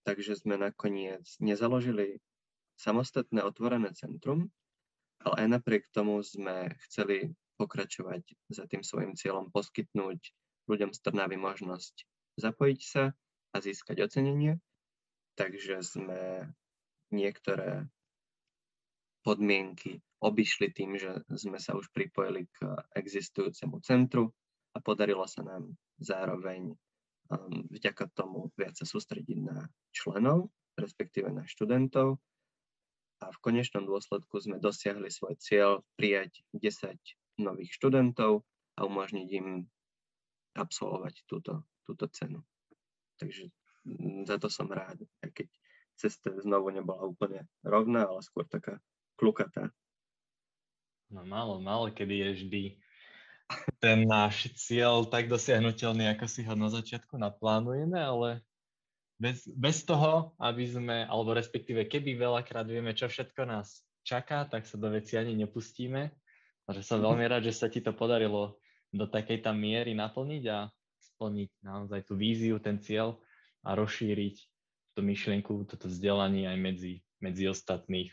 takže 0.03 0.35
sme 0.35 0.59
nakoniec 0.59 1.23
nezaložili 1.39 2.19
samostatné 2.75 3.45
otvorené 3.45 3.93
centrum, 3.95 4.51
ale 5.27 5.35
aj 5.45 5.47
napriek 5.59 5.83
tomu 5.93 6.21
sme 6.25 6.73
chceli 6.87 7.33
pokračovať 7.61 8.25
za 8.49 8.65
tým 8.65 8.81
svojim 8.81 9.13
cieľom 9.13 9.53
poskytnúť 9.53 10.19
ľuďom 10.65 10.91
z 10.93 10.99
Trnavy 11.01 11.37
možnosť 11.37 12.05
zapojiť 12.41 12.81
sa 12.81 13.13
a 13.51 13.57
získať 13.61 14.01
ocenenie. 14.07 14.57
Takže 15.37 15.83
sme 15.85 16.49
niektoré 17.13 17.85
podmienky 19.21 20.01
obišli 20.21 20.73
tým, 20.73 20.97
že 20.97 21.21
sme 21.33 21.61
sa 21.61 21.77
už 21.77 21.89
pripojili 21.93 22.49
k 22.49 22.77
existujúcemu 22.97 23.77
centru 23.85 24.33
a 24.73 24.81
podarilo 24.81 25.25
sa 25.27 25.45
nám 25.45 25.75
zároveň 26.01 26.73
um, 26.73 27.67
vďaka 27.69 28.09
tomu 28.13 28.49
viac 28.57 28.77
sa 28.77 28.85
sústrediť 28.85 29.39
na 29.41 29.69
členov, 29.93 30.49
respektíve 30.77 31.29
na 31.29 31.45
študentov 31.45 32.17
a 33.21 33.29
v 33.29 33.41
konečnom 33.41 33.85
dôsledku 33.85 34.41
sme 34.41 34.57
dosiahli 34.57 35.13
svoj 35.13 35.37
cieľ 35.37 35.85
prijať 35.93 36.41
10 36.57 36.97
nových 37.37 37.71
študentov 37.77 38.41
a 38.75 38.79
umožniť 38.83 39.27
im 39.37 39.69
absolvovať 40.57 41.23
túto, 41.29 41.63
túto 41.85 42.09
cenu. 42.11 42.41
Takže 43.21 43.53
mm, 43.85 44.25
za 44.25 44.41
to 44.41 44.49
som 44.49 44.67
rád, 44.67 45.05
aj 45.21 45.29
keď 45.31 45.47
cesta 45.95 46.33
znovu 46.41 46.73
nebola 46.73 47.05
úplne 47.05 47.45
rovná, 47.61 48.09
ale 48.09 48.25
skôr 48.25 48.49
taká 48.49 48.81
klukatá. 49.15 49.69
No 51.13 51.21
málo, 51.21 51.61
málo 51.61 51.93
kedy 51.93 52.15
je 52.17 52.29
vždy 52.33 52.63
ten 53.83 54.07
náš 54.07 54.49
cieľ 54.55 55.03
tak 55.05 55.27
dosiahnutelný, 55.27 56.07
ako 56.15 56.25
si 56.25 56.41
ho 56.47 56.55
na 56.55 56.71
začiatku 56.71 57.19
naplánujeme, 57.19 57.99
ale 57.99 58.41
bez, 59.21 59.45
bez 59.53 59.85
toho, 59.85 60.33
aby 60.41 60.65
sme, 60.65 61.05
alebo 61.05 61.37
respektíve 61.37 61.85
keby 61.85 62.17
veľakrát 62.17 62.65
vieme, 62.65 62.97
čo 62.97 63.05
všetko 63.05 63.45
nás 63.45 63.85
čaká, 64.01 64.49
tak 64.49 64.65
sa 64.65 64.81
do 64.81 64.89
veci 64.89 65.13
ani 65.13 65.37
nepustíme. 65.37 66.09
Takže 66.65 66.81
som 66.81 67.05
veľmi 67.05 67.29
rád, 67.29 67.45
že 67.45 67.53
sa 67.53 67.69
ti 67.69 67.85
to 67.85 67.93
podarilo 67.93 68.57
do 68.89 69.05
takej 69.05 69.45
tam 69.45 69.61
miery 69.61 69.93
naplniť 69.93 70.43
a 70.49 70.73
splniť 70.97 71.49
naozaj 71.61 72.01
tú 72.09 72.17
víziu, 72.17 72.57
ten 72.57 72.81
cieľ 72.81 73.21
a 73.61 73.77
rozšíriť 73.77 74.35
tú 74.97 75.05
myšlienku, 75.05 75.69
toto 75.69 75.85
vzdelanie 75.85 76.49
aj 76.49 76.57
medzi, 76.57 76.93
medzi 77.21 77.45
ostatných. 77.45 78.09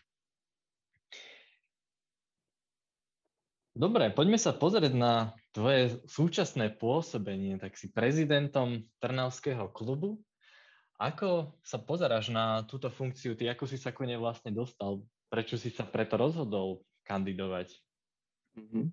Dobre, 3.78 4.10
poďme 4.10 4.36
sa 4.36 4.52
pozrieť 4.52 4.92
na 4.92 5.32
tvoje 5.54 6.02
súčasné 6.10 6.76
pôsobenie. 6.76 7.62
Tak 7.62 7.78
si 7.78 7.88
prezidentom 7.94 8.84
Trnavského 8.98 9.70
klubu 9.70 10.18
ako 10.98 11.54
sa 11.62 11.78
pozeráš 11.78 12.34
na 12.34 12.66
túto 12.66 12.90
funkciu? 12.90 13.38
Ty 13.38 13.54
ako 13.54 13.70
si 13.70 13.78
sa 13.78 13.94
ku 13.94 14.02
nej 14.02 14.18
vlastne 14.18 14.50
dostal? 14.50 14.98
Prečo 15.30 15.54
si 15.54 15.70
sa 15.70 15.86
preto 15.86 16.18
rozhodol 16.18 16.82
kandidovať? 17.06 17.70
Mm-hmm. 18.58 18.86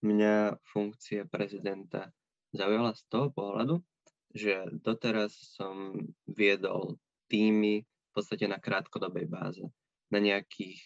Mňa 0.00 0.62
funkcia 0.62 1.26
prezidenta 1.26 2.14
zaujala 2.54 2.94
z 2.94 3.02
toho 3.10 3.28
pohľadu, 3.34 3.82
že 4.30 4.70
doteraz 4.80 5.34
som 5.58 5.92
viedol 6.30 6.96
týmy 7.26 7.82
v 7.82 8.10
podstate 8.14 8.46
na 8.46 8.62
krátkodobej 8.62 9.26
báze, 9.26 9.66
na 10.10 10.22
nejakých 10.22 10.78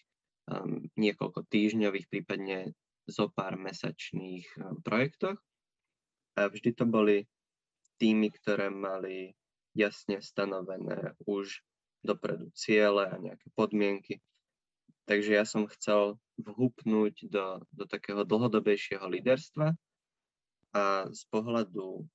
um, 0.48 0.88
niekoľko 0.96 1.44
týždňových, 1.48 2.08
prípadne 2.08 2.72
zo 3.04 3.28
pár 3.28 3.60
mesačných 3.60 4.48
um, 4.56 4.80
projektoch. 4.80 5.36
A 6.40 6.48
vždy 6.48 6.72
to 6.72 6.84
boli 6.88 7.28
týmy, 8.00 8.32
ktoré 8.32 8.72
mali 8.72 9.36
jasne 9.74 10.22
stanovené 10.22 11.18
už 11.26 11.60
dopredu 12.06 12.48
ciele 12.54 13.10
a 13.10 13.16
nejaké 13.18 13.50
podmienky. 13.58 14.22
Takže 15.04 15.30
ja 15.36 15.44
som 15.44 15.68
chcel 15.68 16.16
vhupnúť 16.40 17.28
do, 17.28 17.60
do 17.74 17.84
takého 17.84 18.24
dlhodobejšieho 18.24 19.04
líderstva 19.04 19.76
a 20.74 20.84
z 21.12 21.22
pohľadu 21.28 22.08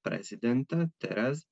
prezidenta 0.00 0.86
teraz 1.02 1.42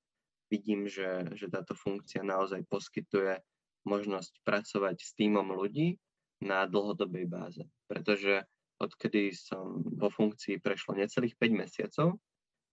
vidím, 0.48 0.86
že, 0.86 1.34
že 1.34 1.50
táto 1.50 1.74
funkcia 1.74 2.22
naozaj 2.22 2.62
poskytuje 2.70 3.42
možnosť 3.86 4.42
pracovať 4.46 4.96
s 5.02 5.10
týmom 5.18 5.46
ľudí 5.54 5.98
na 6.42 6.66
dlhodobej 6.66 7.26
báze. 7.26 7.62
Pretože 7.90 8.46
odkedy 8.78 9.34
som 9.34 9.82
vo 9.82 10.10
funkcii 10.10 10.62
prešlo 10.62 10.98
necelých 10.98 11.34
5 11.38 11.62
mesiacov 11.62 12.08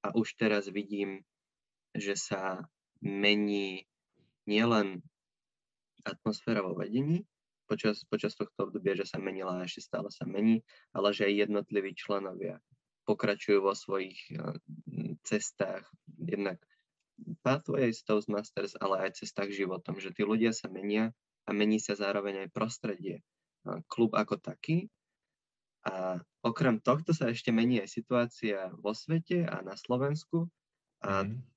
a 0.05 0.13
už 0.13 0.35
teraz 0.35 0.69
vidím, 0.69 1.25
že 1.93 2.17
sa 2.17 2.65
mení 3.01 3.85
nielen 4.49 5.01
atmosféra 6.03 6.59
vo 6.65 6.75
vedení, 6.75 7.23
počas, 7.65 8.03
počas 8.05 8.35
tohto 8.35 8.69
obdobia, 8.69 8.93
že 8.93 9.07
sa 9.07 9.17
menila 9.17 9.59
a 9.59 9.65
ešte 9.65 9.87
stále 9.87 10.11
sa 10.11 10.27
mení, 10.27 10.61
ale 10.91 11.15
že 11.15 11.25
aj 11.25 11.47
jednotliví 11.47 11.95
členovia 11.95 12.59
pokračujú 13.03 13.59
vo 13.63 13.75
svojich 13.75 14.19
eh, 14.35 14.59
cestách, 15.23 15.87
jednak 16.19 16.59
pathways 17.45 18.03
Toastmasters, 18.03 18.75
ale 18.79 19.07
aj 19.07 19.23
cestách 19.23 19.53
životom, 19.53 20.01
že 20.01 20.11
tí 20.11 20.25
ľudia 20.25 20.51
sa 20.51 20.67
menia 20.67 21.13
a 21.45 21.49
mení 21.53 21.77
sa 21.77 21.93
zároveň 21.93 22.47
aj 22.47 22.55
prostredie, 22.55 23.21
klub 23.87 24.15
ako 24.15 24.39
taký. 24.39 24.89
A 25.83 26.23
okrem 26.39 26.79
tohto 26.79 27.11
sa 27.11 27.27
ešte 27.27 27.51
mení 27.51 27.83
aj 27.83 27.91
situácia 27.91 28.71
vo 28.79 28.95
svete 28.95 29.43
a 29.43 29.59
na 29.61 29.75
Slovensku 29.75 30.47
a 31.03 31.27
mm. 31.27 31.52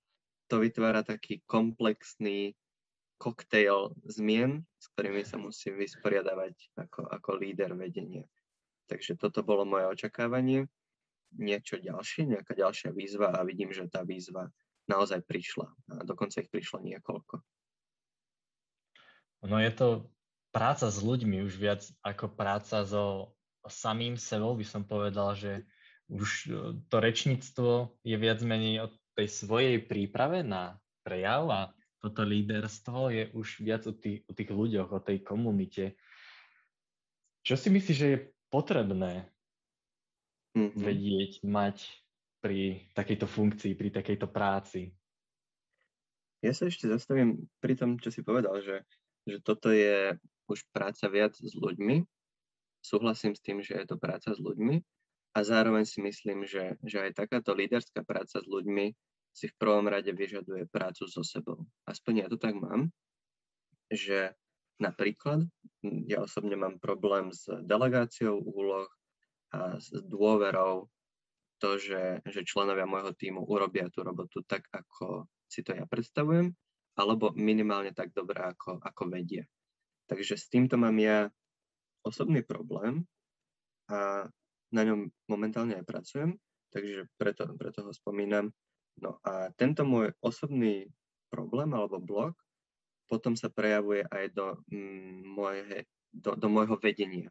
To 0.47 0.62
vytvára 0.62 1.03
taký 1.03 1.43
komplexný 1.47 2.55
koktejl 3.17 3.97
zmien, 4.05 4.62
s 4.76 4.87
ktorými 4.93 5.25
sa 5.25 5.41
musím 5.41 5.81
vysporiadavať 5.81 6.55
ako, 6.76 7.00
ako 7.09 7.31
líder 7.41 7.73
vedenia. 7.73 8.29
Takže 8.87 9.19
toto 9.19 9.43
bolo 9.43 9.67
moje 9.67 9.88
očakávanie 9.88 10.71
niečo 11.35 11.81
ďalšie, 11.81 12.29
nejaká 12.31 12.55
ďalšia 12.55 12.95
výzva 12.95 13.35
a 13.35 13.43
vidím, 13.43 13.75
že 13.75 13.91
tá 13.91 14.07
výzva 14.07 14.53
naozaj 14.87 15.26
prišla. 15.26 15.67
A 15.67 16.07
dokonca 16.07 16.38
ich 16.38 16.53
prišlo 16.53 16.85
niekoľko. 16.87 17.43
No 19.47 19.59
je 19.59 19.73
to 19.75 19.88
práca 20.55 20.88
s 20.88 20.99
ľuďmi 21.03 21.45
už 21.45 21.59
viac 21.59 21.83
ako 22.00 22.33
práca 22.33 22.87
so 22.87 23.35
samým 23.67 24.15
sebou, 24.15 24.55
by 24.55 24.67
som 24.67 24.87
povedal, 24.87 25.35
že 25.35 25.67
už 26.07 26.31
e, 26.47 26.50
to 26.87 26.97
rečníctvo 27.03 27.99
je 28.07 28.17
viac 28.17 28.38
menej 28.47 28.87
o 28.87 28.88
tej 29.16 29.28
svojej 29.32 29.80
príprave 29.80 30.44
na 30.44 30.76
prejav 31.00 31.49
a 31.49 31.61
toto 31.96 32.20
líderstvo 32.23 33.08
je 33.08 33.25
už 33.32 33.64
viac 33.64 33.82
o 33.88 33.96
tých, 33.96 34.23
o 34.28 34.32
tých 34.37 34.50
ľuďoch, 34.52 34.92
o 34.92 35.00
tej 35.00 35.25
komunite. 35.25 35.96
Čo 37.40 37.56
si 37.56 37.73
myslíš, 37.73 37.96
že 37.96 38.08
je 38.12 38.25
potrebné 38.52 39.32
mm-hmm. 40.52 40.82
vedieť, 40.85 41.32
mať 41.49 41.88
pri 42.44 42.87
takejto 42.92 43.26
funkcii, 43.26 43.73
pri 43.75 43.90
takejto 43.90 44.28
práci? 44.28 44.92
Ja 46.44 46.52
sa 46.52 46.68
ešte 46.68 46.87
zastavím 46.87 47.49
pri 47.58 47.75
tom, 47.75 47.96
čo 47.96 48.12
si 48.12 48.20
povedal, 48.20 48.61
že, 48.61 48.85
že 49.25 49.40
toto 49.40 49.73
je 49.73 50.14
už 50.46 50.62
práca 50.70 51.08
viac 51.08 51.35
s 51.35 51.54
ľuďmi. 51.56 52.04
Súhlasím 52.85 53.35
s 53.35 53.42
tým, 53.42 53.58
že 53.64 53.75
je 53.75 53.87
to 53.88 53.96
práca 53.99 54.30
s 54.30 54.38
ľuďmi 54.38 54.78
a 55.35 55.38
zároveň 55.42 55.85
si 55.85 56.00
myslím, 56.00 56.46
že, 56.46 56.80
že 56.87 57.02
aj 57.02 57.26
takáto 57.26 57.50
líderská 57.52 58.06
práca 58.06 58.40
s 58.40 58.46
ľuďmi 58.46 58.94
si 59.37 59.52
v 59.52 59.59
prvom 59.61 59.85
rade 59.85 60.09
vyžaduje 60.16 60.64
prácu 60.73 61.05
so 61.05 61.21
sebou. 61.21 61.69
Aspoň 61.85 62.25
ja 62.25 62.26
to 62.33 62.40
tak 62.40 62.57
mám, 62.57 62.88
že 63.93 64.33
napríklad 64.81 65.45
ja 66.09 66.25
osobne 66.25 66.57
mám 66.57 66.81
problém 66.81 67.28
s 67.37 67.45
delegáciou 67.69 68.40
úloh, 68.40 68.88
a 69.55 69.78
s 69.78 69.93
dôverou 69.93 70.90
to, 71.62 71.79
že, 71.81 72.20
že 72.27 72.44
členovia 72.44 72.85
môjho 72.85 73.14
týmu 73.16 73.46
urobia 73.46 73.88
tú 73.88 74.03
robotu 74.03 74.42
tak, 74.44 74.66
ako 74.75 75.31
si 75.46 75.62
to 75.62 75.72
ja 75.72 75.87
predstavujem, 75.87 76.53
alebo 76.99 77.33
minimálne 77.33 77.94
tak 77.94 78.12
dobre, 78.12 78.42
ako, 78.42 78.83
ako 78.83 79.03
vedia. 79.09 79.46
Takže 80.11 80.35
s 80.37 80.51
týmto 80.51 80.77
mám 80.77 80.96
ja 80.99 81.31
osobný 82.03 82.42
problém 82.42 83.07
a 83.90 84.27
na 84.75 84.83
ňom 84.83 85.09
momentálne 85.31 85.79
aj 85.79 85.87
pracujem, 85.87 86.31
takže 86.75 87.07
preto, 87.16 87.46
preto 87.55 87.87
ho 87.87 87.92
spomínam. 87.94 88.51
No 89.00 89.20
a 89.24 89.52
tento 89.54 89.85
môj 89.85 90.16
osobný 90.24 90.88
problém 91.28 91.68
alebo 91.76 92.00
blok 92.00 92.35
potom 93.06 93.38
sa 93.38 93.52
prejavuje 93.52 94.02
aj 94.09 94.35
do, 94.35 94.46
mm, 94.72 95.22
moje, 95.30 95.87
do, 96.11 96.35
do 96.35 96.48
môjho 96.50 96.74
vedenia 96.80 97.30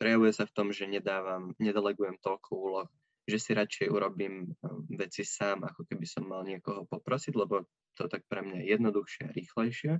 prejavuje 0.00 0.32
sa 0.32 0.48
v 0.48 0.54
tom, 0.56 0.72
že 0.72 0.88
nedávam, 0.88 1.52
nedelegujem 1.60 2.16
toľko 2.24 2.50
úloh, 2.56 2.88
že 3.28 3.36
si 3.36 3.52
radšej 3.52 3.92
urobím 3.92 4.48
um, 4.48 4.88
veci 4.96 5.28
sám, 5.28 5.68
ako 5.68 5.84
keby 5.84 6.08
som 6.08 6.24
mal 6.24 6.40
niekoho 6.40 6.88
poprosiť, 6.88 7.36
lebo 7.36 7.68
to 7.92 8.08
tak 8.08 8.24
pre 8.24 8.40
mňa 8.40 8.64
je 8.64 8.66
jednoduchšie 8.72 9.22
a 9.28 9.34
rýchlejšie. 9.36 9.92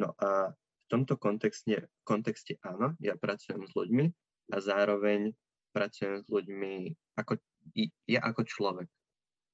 No 0.00 0.16
a 0.16 0.56
v 0.56 0.86
tomto 0.88 1.20
kontexte, 1.20 1.92
kontexte 2.08 2.56
áno, 2.64 2.96
ja 2.96 3.12
pracujem 3.20 3.68
s 3.68 3.76
ľuďmi 3.76 4.08
a 4.48 4.56
zároveň 4.64 5.36
pracujem 5.76 6.24
s 6.24 6.26
ľuďmi 6.32 6.96
ako, 7.20 7.36
ja 8.08 8.24
ako 8.24 8.40
človek. 8.48 8.88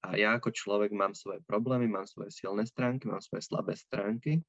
A 0.01 0.17
ja 0.17 0.33
ako 0.37 0.49
človek 0.49 0.97
mám 0.97 1.13
svoje 1.13 1.45
problémy, 1.45 1.85
mám 1.85 2.09
svoje 2.09 2.33
silné 2.33 2.65
stránky, 2.65 3.05
mám 3.05 3.21
svoje 3.21 3.45
slabé 3.45 3.77
stránky 3.77 4.41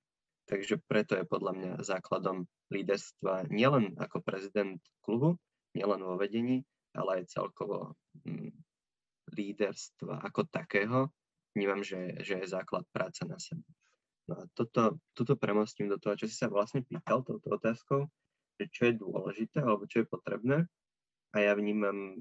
Takže 0.52 0.84
preto 0.84 1.16
je 1.16 1.24
podľa 1.24 1.54
mňa 1.56 1.72
základom 1.80 2.44
líderstva 2.76 3.48
nielen 3.48 3.96
ako 3.96 4.20
prezident 4.20 4.84
klubu, 5.00 5.40
nielen 5.72 6.04
vo 6.04 6.20
vedení, 6.20 6.68
ale 6.92 7.24
aj 7.24 7.32
celkovo 7.32 7.96
mm, 8.28 8.52
líderstva 9.32 10.20
ako 10.28 10.52
takého. 10.52 11.08
Vnímam, 11.56 11.80
že, 11.84 12.20
že 12.24 12.44
je 12.44 12.52
základ 12.52 12.84
práce 12.92 13.24
na 13.24 13.40
sebe. 13.40 13.64
No 14.28 14.40
a 14.40 14.48
toto, 14.52 15.00
toto 15.16 15.40
premostím 15.40 15.88
do 15.88 15.96
toho, 16.00 16.20
čo 16.20 16.28
si 16.28 16.36
sa 16.36 16.52
vlastne 16.52 16.84
pýtal 16.84 17.24
touto 17.24 17.48
otázkou, 17.52 18.12
že 18.60 18.68
čo 18.76 18.92
je 18.92 19.00
dôležité 19.00 19.64
alebo 19.64 19.88
čo 19.88 20.04
je 20.04 20.08
potrebné. 20.12 20.68
A 21.32 21.48
ja 21.48 21.56
vnímam 21.56 22.20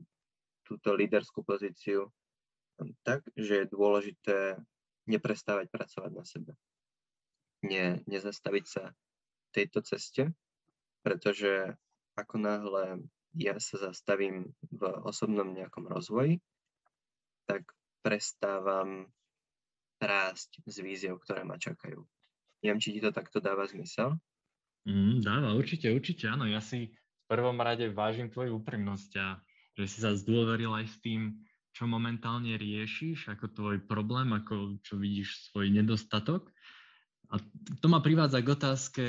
túto 0.62 0.94
líderskú 0.94 1.42
pozíciu 1.42 2.14
tak, 3.06 3.24
že 3.36 3.64
je 3.64 3.72
dôležité 3.72 4.38
neprestávať 5.06 5.68
pracovať 5.72 6.12
na 6.12 6.24
sebe 6.24 6.52
ne, 7.64 8.00
nezastaviť 8.08 8.64
sa 8.64 8.92
tejto 9.52 9.84
ceste, 9.84 10.32
pretože 11.04 11.76
ako 12.16 12.36
náhle 12.40 12.84
ja 13.36 13.56
sa 13.62 13.78
zastavím 13.78 14.50
v 14.74 14.82
osobnom 15.06 15.54
nejakom 15.54 15.86
rozvoji, 15.86 16.42
tak 17.46 17.62
prestávam 18.02 19.06
rásť 20.00 20.64
s 20.66 20.76
víziou, 20.82 21.20
ktoré 21.20 21.46
ma 21.46 21.60
čakajú. 21.60 22.02
Neviem, 22.64 22.80
či 22.80 22.96
ti 22.96 23.00
to 23.00 23.14
takto 23.14 23.38
dáva 23.38 23.68
zmysel? 23.68 24.16
Mm, 24.88 25.22
dáva, 25.22 25.54
určite, 25.54 25.92
určite, 25.92 26.26
áno. 26.26 26.48
Ja 26.48 26.58
si 26.58 26.90
v 26.90 27.24
prvom 27.28 27.60
rade 27.60 27.92
vážim 27.92 28.32
tvoju 28.32 28.60
úprimnosť 28.60 29.10
a 29.20 29.38
že 29.78 29.84
si 29.86 29.98
sa 30.02 30.16
zdôveril 30.16 30.72
aj 30.72 30.86
s 30.90 30.96
tým, 31.04 31.36
čo 31.80 31.88
momentálne 31.88 32.60
riešiš, 32.60 33.32
ako 33.32 33.56
tvoj 33.56 33.76
problém, 33.88 34.36
ako 34.36 34.76
čo 34.84 35.00
vidíš 35.00 35.48
svoj 35.48 35.72
nedostatok 35.72 36.52
a 37.30 37.38
to 37.78 37.86
ma 37.86 38.02
privádza 38.02 38.42
k 38.42 38.52
otázke 38.52 39.04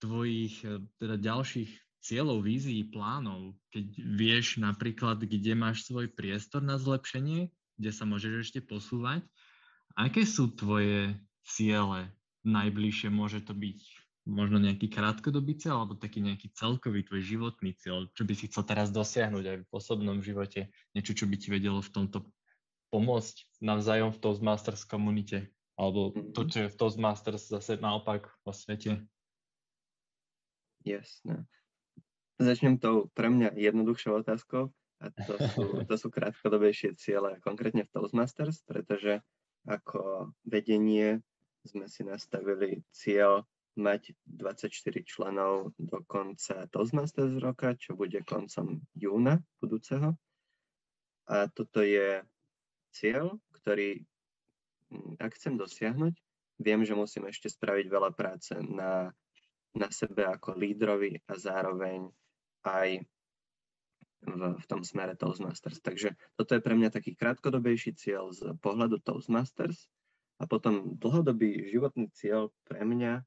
tvojich 0.00 0.60
e, 0.64 0.84
teda 1.00 1.16
ďalších 1.16 1.72
cieľov, 2.00 2.44
vízií, 2.44 2.84
plánov, 2.88 3.56
keď 3.72 3.84
vieš 4.16 4.60
napríklad, 4.60 5.20
kde 5.20 5.52
máš 5.52 5.88
svoj 5.88 6.08
priestor 6.12 6.64
na 6.64 6.80
zlepšenie, 6.80 7.52
kde 7.76 7.90
sa 7.92 8.08
môžeš 8.08 8.48
ešte 8.48 8.60
posúvať. 8.64 9.24
Aké 9.96 10.24
sú 10.24 10.52
tvoje 10.52 11.16
ciele 11.44 12.08
najbližšie? 12.44 13.12
Môže 13.12 13.44
to 13.44 13.52
byť 13.52 13.78
možno 14.30 14.62
nejaký 14.62 14.86
krátkodobý 14.86 15.58
cieľ 15.58 15.82
alebo 15.84 15.98
taký 15.98 16.22
nejaký 16.22 16.54
celkový 16.54 17.02
tvoj 17.02 17.22
životný 17.26 17.74
cieľ, 17.74 18.06
čo 18.14 18.22
by 18.22 18.32
si 18.38 18.46
chcel 18.46 18.62
teraz 18.62 18.94
dosiahnuť 18.94 19.44
aj 19.44 19.56
v 19.66 19.72
osobnom 19.74 20.22
živote, 20.22 20.70
niečo, 20.94 21.18
čo 21.18 21.26
by 21.26 21.34
ti 21.34 21.50
vedelo 21.50 21.82
v 21.82 21.90
tomto 21.90 22.30
pomôcť 22.94 23.62
navzájom 23.62 24.14
v 24.14 24.20
Toastmasters 24.22 24.86
komunite? 24.86 25.50
Alebo 25.74 26.14
to, 26.36 26.46
mhm. 26.46 26.48
čo 26.48 26.58
je 26.66 26.72
v 26.72 26.78
Toastmasters 26.78 27.50
zase 27.50 27.80
naopak 27.82 28.30
vo 28.46 28.54
svete? 28.54 29.02
Jasné. 30.86 31.44
Začnem 32.40 32.80
tou 32.80 33.12
pre 33.12 33.28
mňa 33.28 33.52
jednoduchšou 33.52 34.24
otázkou 34.24 34.72
a 35.00 35.06
to 35.12 35.34
sú, 35.52 35.64
to 35.90 35.94
sú 35.98 36.08
krátkodobejšie 36.08 36.96
ciele, 36.96 37.36
konkrétne 37.42 37.84
v 37.84 37.92
Toastmasters, 37.92 38.62
pretože 38.64 39.20
ako 39.68 40.32
vedenie 40.48 41.20
sme 41.68 41.84
si 41.88 42.00
nastavili 42.04 42.80
cieľ 42.88 43.44
mať 43.80 44.12
24 44.28 44.68
členov 45.08 45.72
do 45.80 46.04
konca 46.04 46.68
Toastmasters 46.68 47.40
roka, 47.40 47.72
čo 47.74 47.96
bude 47.96 48.20
koncom 48.22 48.84
júna 48.92 49.40
budúceho. 49.58 50.14
A 51.30 51.48
toto 51.48 51.80
je 51.80 52.20
cieľ, 52.92 53.40
ktorý 53.56 54.04
ak 55.22 55.38
chcem 55.38 55.54
dosiahnuť, 55.54 56.14
viem, 56.58 56.82
že 56.82 56.98
musím 56.98 57.30
ešte 57.30 57.46
spraviť 57.46 57.86
veľa 57.86 58.10
práce 58.10 58.58
na 58.58 59.14
na 59.74 59.88
sebe 59.90 60.26
ako 60.26 60.58
lídrovi 60.58 61.22
a 61.30 61.32
zároveň 61.38 62.10
aj 62.66 63.06
v, 64.20 64.42
v 64.58 64.64
tom 64.66 64.82
smere 64.82 65.14
Toastmasters. 65.14 65.78
Takže 65.80 66.18
toto 66.34 66.58
je 66.58 66.64
pre 66.64 66.74
mňa 66.74 66.90
taký 66.90 67.14
krátkodobejší 67.14 67.96
cieľ 67.96 68.34
z 68.34 68.52
pohľadu 68.60 69.00
Toastmasters 69.00 69.86
a 70.42 70.44
potom 70.50 70.98
dlhodobý 70.98 71.70
životný 71.70 72.10
cieľ 72.12 72.50
pre 72.66 72.82
mňa 72.82 73.22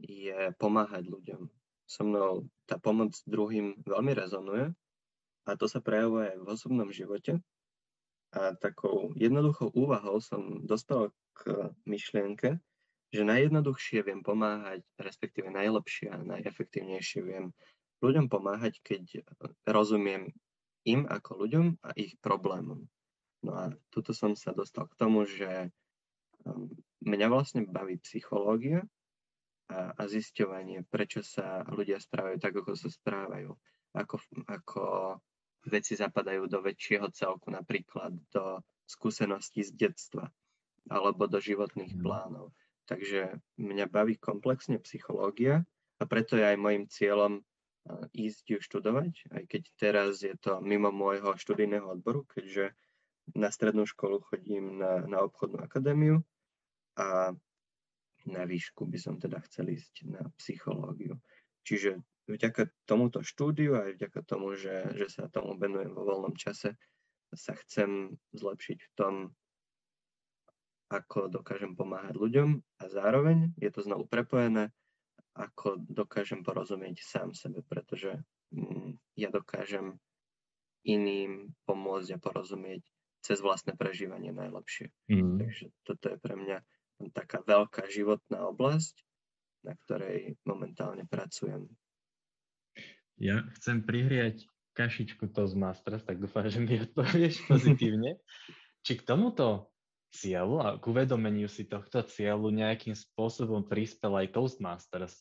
je 0.00 0.52
pomáhať 0.56 1.08
ľuďom. 1.08 1.48
So 1.90 2.06
mnou 2.06 2.46
tá 2.70 2.78
pomoc 2.78 3.18
druhým 3.26 3.82
veľmi 3.82 4.14
rezonuje 4.14 4.70
a 5.46 5.50
to 5.58 5.66
sa 5.66 5.82
prejavuje 5.82 6.30
aj 6.30 6.38
v 6.38 6.50
osobnom 6.50 6.88
živote. 6.94 7.42
A 8.30 8.54
takou 8.54 9.10
jednoduchou 9.18 9.74
úvahou 9.74 10.22
som 10.22 10.62
dospel 10.62 11.10
k 11.34 11.74
myšlienke, 11.82 12.62
že 13.10 13.26
najjednoduchšie 13.26 14.06
viem 14.06 14.22
pomáhať, 14.22 14.86
respektíve 15.02 15.50
najlepšie 15.50 16.14
a 16.14 16.22
najefektívnejšie 16.22 17.20
viem 17.26 17.50
ľuďom 17.98 18.30
pomáhať, 18.30 18.78
keď 18.86 19.26
rozumiem 19.66 20.30
im 20.86 21.10
ako 21.10 21.42
ľuďom 21.42 21.66
a 21.82 21.90
ich 21.98 22.14
problémom. 22.22 22.86
No 23.42 23.52
a 23.56 23.74
tuto 23.90 24.14
som 24.14 24.38
sa 24.38 24.54
dostal 24.54 24.86
k 24.86 24.98
tomu, 25.00 25.26
že 25.26 25.74
um, 26.46 26.70
mňa 27.02 27.26
vlastne 27.32 27.66
baví 27.66 27.98
psychológia 28.04 28.84
a, 29.70 29.94
a 29.94 30.02
zisťovanie, 30.10 30.82
prečo 30.90 31.22
sa 31.22 31.62
ľudia 31.70 32.02
správajú 32.02 32.36
tak, 32.42 32.54
ako 32.58 32.74
sa 32.74 32.90
správajú. 32.90 33.54
Ako, 33.90 34.16
ako 34.46 34.82
veci 35.66 35.98
zapadajú 35.98 36.46
do 36.46 36.62
väčšieho 36.62 37.10
celku, 37.10 37.50
napríklad 37.50 38.14
do 38.30 38.62
skúseností 38.86 39.62
z 39.62 39.74
detstva 39.74 40.26
alebo 40.90 41.30
do 41.30 41.38
životných 41.38 41.94
mm. 41.94 42.02
plánov. 42.02 42.50
Takže 42.90 43.38
mňa 43.58 43.86
baví 43.86 44.18
komplexne 44.18 44.82
psychológia 44.82 45.62
a 45.98 46.02
preto 46.10 46.34
je 46.34 46.42
aj 46.42 46.58
môjim 46.58 46.90
cieľom 46.90 47.46
ísť 48.12 48.44
ju 48.50 48.58
študovať, 48.60 49.32
aj 49.32 49.42
keď 49.48 49.62
teraz 49.80 50.20
je 50.20 50.34
to 50.36 50.60
mimo 50.60 50.92
môjho 50.92 51.34
študijného 51.38 51.86
odboru, 51.86 52.28
keďže 52.28 52.76
na 53.32 53.48
strednú 53.48 53.86
školu 53.86 54.20
chodím 54.26 54.78
na, 54.78 55.06
na 55.06 55.22
obchodnú 55.22 55.62
akadémiu 55.62 56.20
a 56.98 57.34
na 58.28 58.44
výšku 58.44 58.84
by 58.84 58.98
som 59.00 59.16
teda 59.16 59.40
chcel 59.48 59.72
ísť 59.72 60.08
na 60.10 60.22
psychológiu. 60.36 61.16
Čiže 61.64 62.00
vďaka 62.28 62.68
tomuto 62.84 63.24
štúdiu 63.24 63.76
aj 63.76 63.96
vďaka 63.96 64.20
tomu, 64.24 64.56
že, 64.56 64.92
že 64.96 65.06
sa 65.08 65.28
tomu 65.28 65.56
venujem 65.56 65.92
vo 65.92 66.04
voľnom 66.04 66.34
čase, 66.36 66.76
sa 67.30 67.54
chcem 67.54 68.18
zlepšiť 68.34 68.78
v 68.80 68.92
tom, 68.98 69.14
ako 70.90 71.30
dokážem 71.30 71.78
pomáhať 71.78 72.18
ľuďom 72.18 72.58
a 72.82 72.84
zároveň 72.90 73.54
je 73.62 73.70
to 73.70 73.86
znovu 73.86 74.10
prepojené, 74.10 74.74
ako 75.38 75.78
dokážem 75.86 76.42
porozumieť 76.42 76.98
sám 77.06 77.30
sebe, 77.38 77.62
pretože 77.62 78.18
mm, 78.50 78.98
ja 79.14 79.30
dokážem 79.30 79.94
iným 80.82 81.54
pomôcť 81.70 82.18
a 82.18 82.18
porozumieť 82.18 82.82
cez 83.22 83.38
vlastné 83.38 83.78
prežívanie 83.78 84.34
najlepšie. 84.34 84.90
Mm. 85.06 85.38
Takže 85.38 85.64
toto 85.86 86.10
je 86.10 86.18
pre 86.18 86.34
mňa 86.34 86.58
taká 87.08 87.40
veľká 87.40 87.88
životná 87.88 88.44
oblasť, 88.52 89.00
na 89.64 89.72
ktorej 89.86 90.36
momentálne 90.44 91.08
pracujem. 91.08 91.64
Ja 93.16 93.44
chcem 93.56 93.84
prihriať 93.84 94.44
kašičku 94.76 95.28
Toastmasters, 95.32 96.04
tak 96.04 96.20
dúfam, 96.20 96.48
že 96.48 96.60
mi 96.60 96.80
odpovieš 96.80 97.44
pozitívne. 97.50 98.20
Či 98.84 99.00
k 99.00 99.06
tomuto 99.08 99.72
cieľu 100.10 100.64
a 100.64 100.68
k 100.80 100.84
uvedomeniu 100.88 101.46
si 101.46 101.68
tohto 101.68 102.02
cieľu 102.02 102.50
nejakým 102.50 102.96
spôsobom 102.96 103.68
prispel 103.68 104.16
aj 104.16 104.34
Toastmasters? 104.34 105.20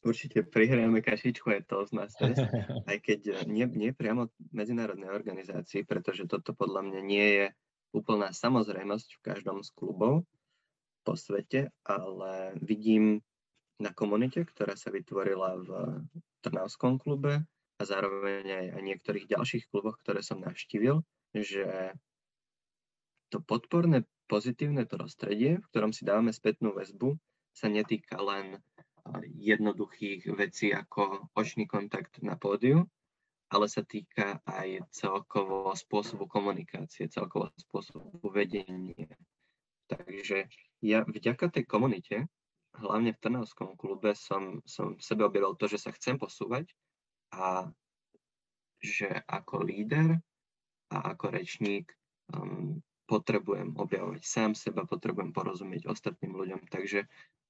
Určite 0.00 0.48
prihriame 0.48 1.04
kašičku 1.04 1.52
aj 1.52 1.68
Toastmasters, 1.68 2.38
aj 2.90 2.96
keď 3.04 3.44
nie, 3.44 3.68
nie 3.68 3.90
priamo 3.92 4.32
medzinárodnej 4.54 5.12
organizácii, 5.12 5.84
pretože 5.84 6.24
toto 6.24 6.56
podľa 6.56 6.88
mňa 6.88 7.00
nie 7.04 7.26
je 7.36 7.44
úplná 7.90 8.30
samozrejmosť 8.30 9.08
v 9.18 9.24
každom 9.24 9.66
z 9.66 9.70
klubov 9.74 10.26
po 11.02 11.16
svete, 11.16 11.72
ale 11.82 12.54
vidím 12.60 13.24
na 13.80 13.90
komunite, 13.90 14.44
ktorá 14.44 14.76
sa 14.76 14.92
vytvorila 14.92 15.56
v 15.58 15.70
Trnavskom 16.44 17.00
klube 17.00 17.42
a 17.80 17.82
zároveň 17.82 18.44
aj, 18.76 18.84
niektorých 18.84 19.26
ďalších 19.32 19.72
kluboch, 19.72 19.96
ktoré 20.04 20.20
som 20.20 20.44
navštívil, 20.44 21.00
že 21.32 21.96
to 23.32 23.40
podporné 23.40 24.04
pozitívne 24.28 24.84
prostredie, 24.84 25.58
v 25.58 25.68
ktorom 25.72 25.96
si 25.96 26.04
dávame 26.04 26.30
spätnú 26.34 26.76
väzbu, 26.76 27.16
sa 27.56 27.66
netýka 27.72 28.20
len 28.20 28.60
jednoduchých 29.26 30.28
vecí 30.36 30.70
ako 30.70 31.32
očný 31.34 31.66
kontakt 31.66 32.20
na 32.20 32.36
pódiu, 32.36 32.86
ale 33.50 33.66
sa 33.66 33.82
týka 33.82 34.38
aj 34.46 34.86
celkovo 34.94 35.74
spôsobu 35.74 36.30
komunikácie, 36.30 37.10
celkovo 37.10 37.50
spôsobu 37.58 38.30
vedenia. 38.30 39.10
Takže 39.90 40.46
ja 40.86 41.02
vďaka 41.02 41.50
tej 41.50 41.66
komunite 41.66 42.30
hlavne 42.78 43.10
v 43.10 43.22
Trnavskom 43.22 43.74
klube 43.74 44.14
som, 44.14 44.62
som 44.62 44.94
v 44.94 45.02
sebe 45.02 45.26
objavil 45.26 45.58
to, 45.58 45.66
že 45.66 45.82
sa 45.82 45.90
chcem 45.90 46.14
posúvať 46.14 46.70
a 47.34 47.66
že 48.78 49.10
ako 49.26 49.66
líder 49.66 50.22
a 50.94 50.96
ako 51.12 51.34
rečník 51.34 51.90
um, 52.32 52.78
potrebujem 53.10 53.74
objavovať 53.74 54.22
sám 54.22 54.54
seba, 54.54 54.86
potrebujem 54.86 55.34
porozumieť 55.34 55.90
ostatným 55.90 56.38
ľuďom. 56.38 56.70
Takže 56.70 57.04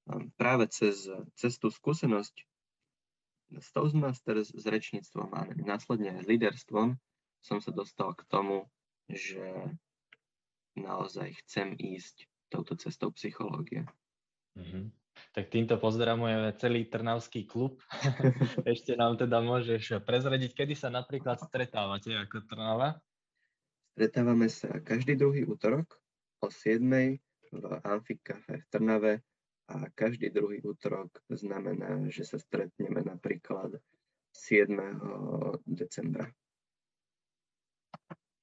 um, 0.09 0.33
práve 0.33 0.65
cez, 0.73 1.05
cez 1.37 1.53
tú 1.61 1.69
skúsenosť 1.69 2.50
Toastmasters, 3.59 4.55
s 4.55 4.63
rečníctvom 4.63 5.29
a 5.35 5.41
následne 5.59 6.15
aj 6.15 6.23
s 6.23 6.29
líderstvom 6.31 6.95
som 7.41 7.57
sa 7.59 7.73
dostal 7.73 8.13
k 8.15 8.23
tomu, 8.29 8.69
že 9.09 9.43
naozaj 10.77 11.35
chcem 11.43 11.75
ísť 11.75 12.29
touto 12.47 12.77
cestou 12.79 13.11
psychológie. 13.11 13.83
Mm-hmm. 14.55 14.85
Tak 15.35 15.51
týmto 15.51 15.75
pozdravujeme 15.75 16.55
celý 16.55 16.87
Trnavský 16.87 17.43
klub. 17.47 17.83
Ešte 18.67 18.95
nám 18.95 19.19
teda 19.19 19.43
môžeš 19.43 19.99
prezradiť, 20.03 20.55
kedy 20.55 20.73
sa 20.75 20.87
napríklad 20.87 21.39
stretávate 21.39 22.15
ako 22.15 22.47
Trnava? 22.47 22.99
Stretávame 23.95 24.47
sa 24.47 24.79
každý 24.79 25.19
druhý 25.19 25.43
útorok 25.43 25.99
o 26.39 26.47
7. 26.47 26.79
v 27.51 27.63
Amfikafe 27.83 28.63
v 28.63 28.65
Trnave 28.71 29.13
a 29.71 29.87
každý 29.95 30.27
druhý 30.27 30.59
útorok 30.59 31.23
znamená, 31.31 32.11
že 32.11 32.27
sa 32.27 32.35
stretneme 32.35 32.99
napríklad 33.07 33.79
7. 34.35 34.67
decembra. 35.63 36.27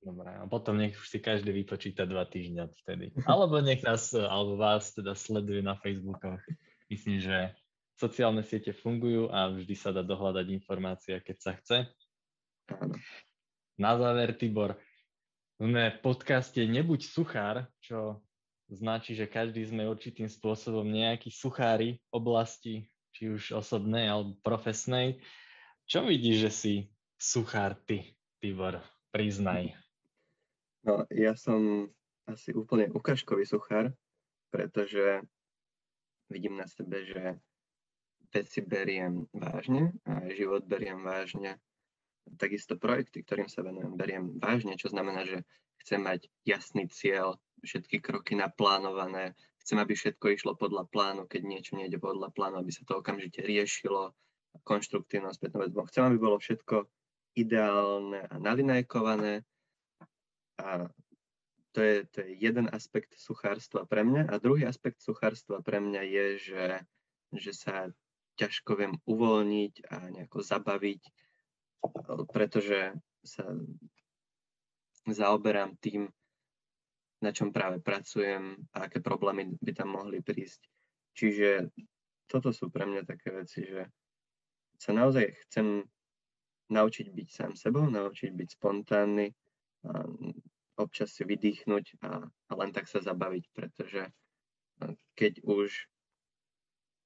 Dobre, 0.01 0.31
a 0.31 0.49
potom 0.49 0.81
nech 0.81 0.97
už 0.97 1.05
si 1.05 1.19
každý 1.21 1.53
vypočíta 1.53 2.09
dva 2.09 2.25
týždňa 2.25 2.65
vtedy. 2.81 3.13
Alebo 3.29 3.61
nech 3.61 3.85
nás, 3.85 4.17
alebo 4.17 4.57
vás 4.57 4.97
teda 4.97 5.13
sleduje 5.13 5.61
na 5.61 5.77
Facebookoch. 5.77 6.41
Myslím, 6.89 7.21
že 7.21 7.53
sociálne 7.99 8.41
siete 8.41 8.73
fungujú 8.73 9.29
a 9.29 9.53
vždy 9.53 9.75
sa 9.77 9.93
dá 9.93 10.01
dohľadať 10.01 10.47
informácia, 10.49 11.21
keď 11.21 11.37
sa 11.37 11.53
chce. 11.61 11.79
Na 13.77 14.01
záver, 14.01 14.33
Tibor, 14.39 14.81
sme 15.59 15.93
v 15.93 15.99
podcaste 16.01 16.63
Nebuď 16.63 17.05
suchár, 17.05 17.67
čo 17.83 18.23
značí, 18.69 19.17
že 19.17 19.29
každý 19.29 19.65
sme 19.65 19.89
určitým 19.89 20.29
spôsobom 20.29 20.85
nejaký 20.85 21.33
suchári 21.33 22.01
oblasti, 22.13 22.89
či 23.17 23.33
už 23.33 23.57
osobnej 23.57 24.07
alebo 24.07 24.37
profesnej. 24.45 25.19
Čo 25.89 26.05
vidíš, 26.05 26.37
že 26.49 26.51
si 26.53 26.75
suchár 27.17 27.75
ty, 27.89 28.15
Tibor? 28.39 28.85
Priznaj. 29.09 29.73
No, 30.85 31.09
ja 31.09 31.33
som 31.33 31.89
asi 32.29 32.53
úplne 32.53 32.93
ukážkový 32.93 33.49
suchár, 33.49 33.91
pretože 34.53 35.25
vidím 36.29 36.61
na 36.61 36.69
sebe, 36.69 37.09
že 37.09 37.41
veci 38.29 38.61
beriem 38.61 39.25
vážne 39.33 39.97
a 40.05 40.29
život 40.29 40.69
beriem 40.69 41.01
vážne. 41.01 41.57
Takisto 42.37 42.77
projekty, 42.77 43.25
ktorým 43.25 43.49
sa 43.49 43.65
venujem, 43.65 43.97
beriem 43.97 44.37
vážne, 44.37 44.77
čo 44.77 44.93
znamená, 44.93 45.25
že 45.25 45.41
chcem 45.81 46.05
mať 46.05 46.29
jasný 46.45 46.85
cieľ, 46.93 47.41
všetky 47.65 48.03
kroky 48.03 48.39
naplánované, 48.39 49.35
chcem, 49.63 49.79
aby 49.79 49.95
všetko 49.95 50.27
išlo 50.33 50.53
podľa 50.57 50.89
plánu, 50.89 51.29
keď 51.29 51.43
niečo 51.45 51.73
nejde 51.77 52.01
podľa 52.01 52.33
plánu, 52.33 52.63
aby 52.63 52.73
sa 52.73 52.83
to 52.89 52.99
okamžite 52.99 53.45
riešilo, 53.45 54.17
konštruktívnou 54.65 55.31
spätnou 55.35 55.65
väzbou. 55.67 55.87
Chcem, 55.87 56.09
aby 56.09 56.19
bolo 56.19 56.41
všetko 56.41 56.89
ideálne 57.39 58.27
a 58.27 58.35
nalinajkované 58.41 59.47
a 60.59 60.91
to 61.77 61.85
je, 61.85 61.97
to 62.11 62.27
je 62.27 62.31
jeden 62.43 62.67
aspekt 62.75 63.15
suchárstva 63.15 63.87
pre 63.87 64.03
mňa. 64.03 64.27
A 64.27 64.43
druhý 64.43 64.67
aspekt 64.67 64.99
suchárstva 64.99 65.63
pre 65.63 65.79
mňa 65.79 66.03
je, 66.03 66.27
že, 66.51 66.65
že 67.39 67.53
sa 67.55 67.93
ťažko 68.41 68.71
viem 68.75 68.95
uvoľniť 69.07 69.75
a 69.87 69.97
nejako 70.11 70.43
zabaviť, 70.43 71.03
pretože 72.35 72.99
sa 73.23 73.45
zaoberám 75.07 75.79
tým, 75.79 76.11
na 77.19 77.31
čom 77.35 77.51
práve 77.51 77.83
pracujem 77.83 78.55
a 78.75 78.87
aké 78.87 79.03
problémy 79.03 79.59
by 79.59 79.73
tam 79.75 79.99
mohli 79.99 80.23
prísť. 80.23 80.63
Čiže 81.19 81.75
toto 82.31 82.55
sú 82.55 82.71
pre 82.71 82.87
mňa 82.87 83.03
také 83.03 83.35
veci, 83.35 83.67
že 83.67 83.91
sa 84.79 84.95
naozaj 84.95 85.35
chcem 85.49 85.83
naučiť 86.71 87.11
byť 87.11 87.29
sám 87.33 87.53
sebou, 87.59 87.91
naučiť 87.91 88.31
byť 88.31 88.49
spontánny, 88.55 89.35
a 89.89 90.05
občas 90.79 91.15
si 91.15 91.23
vydýchnuť 91.23 92.03
a, 92.03 92.23
a 92.27 92.53
len 92.59 92.71
tak 92.75 92.91
sa 92.91 92.99
zabaviť, 92.99 93.45
pretože 93.55 94.11
keď 95.15 95.43
už 95.43 95.87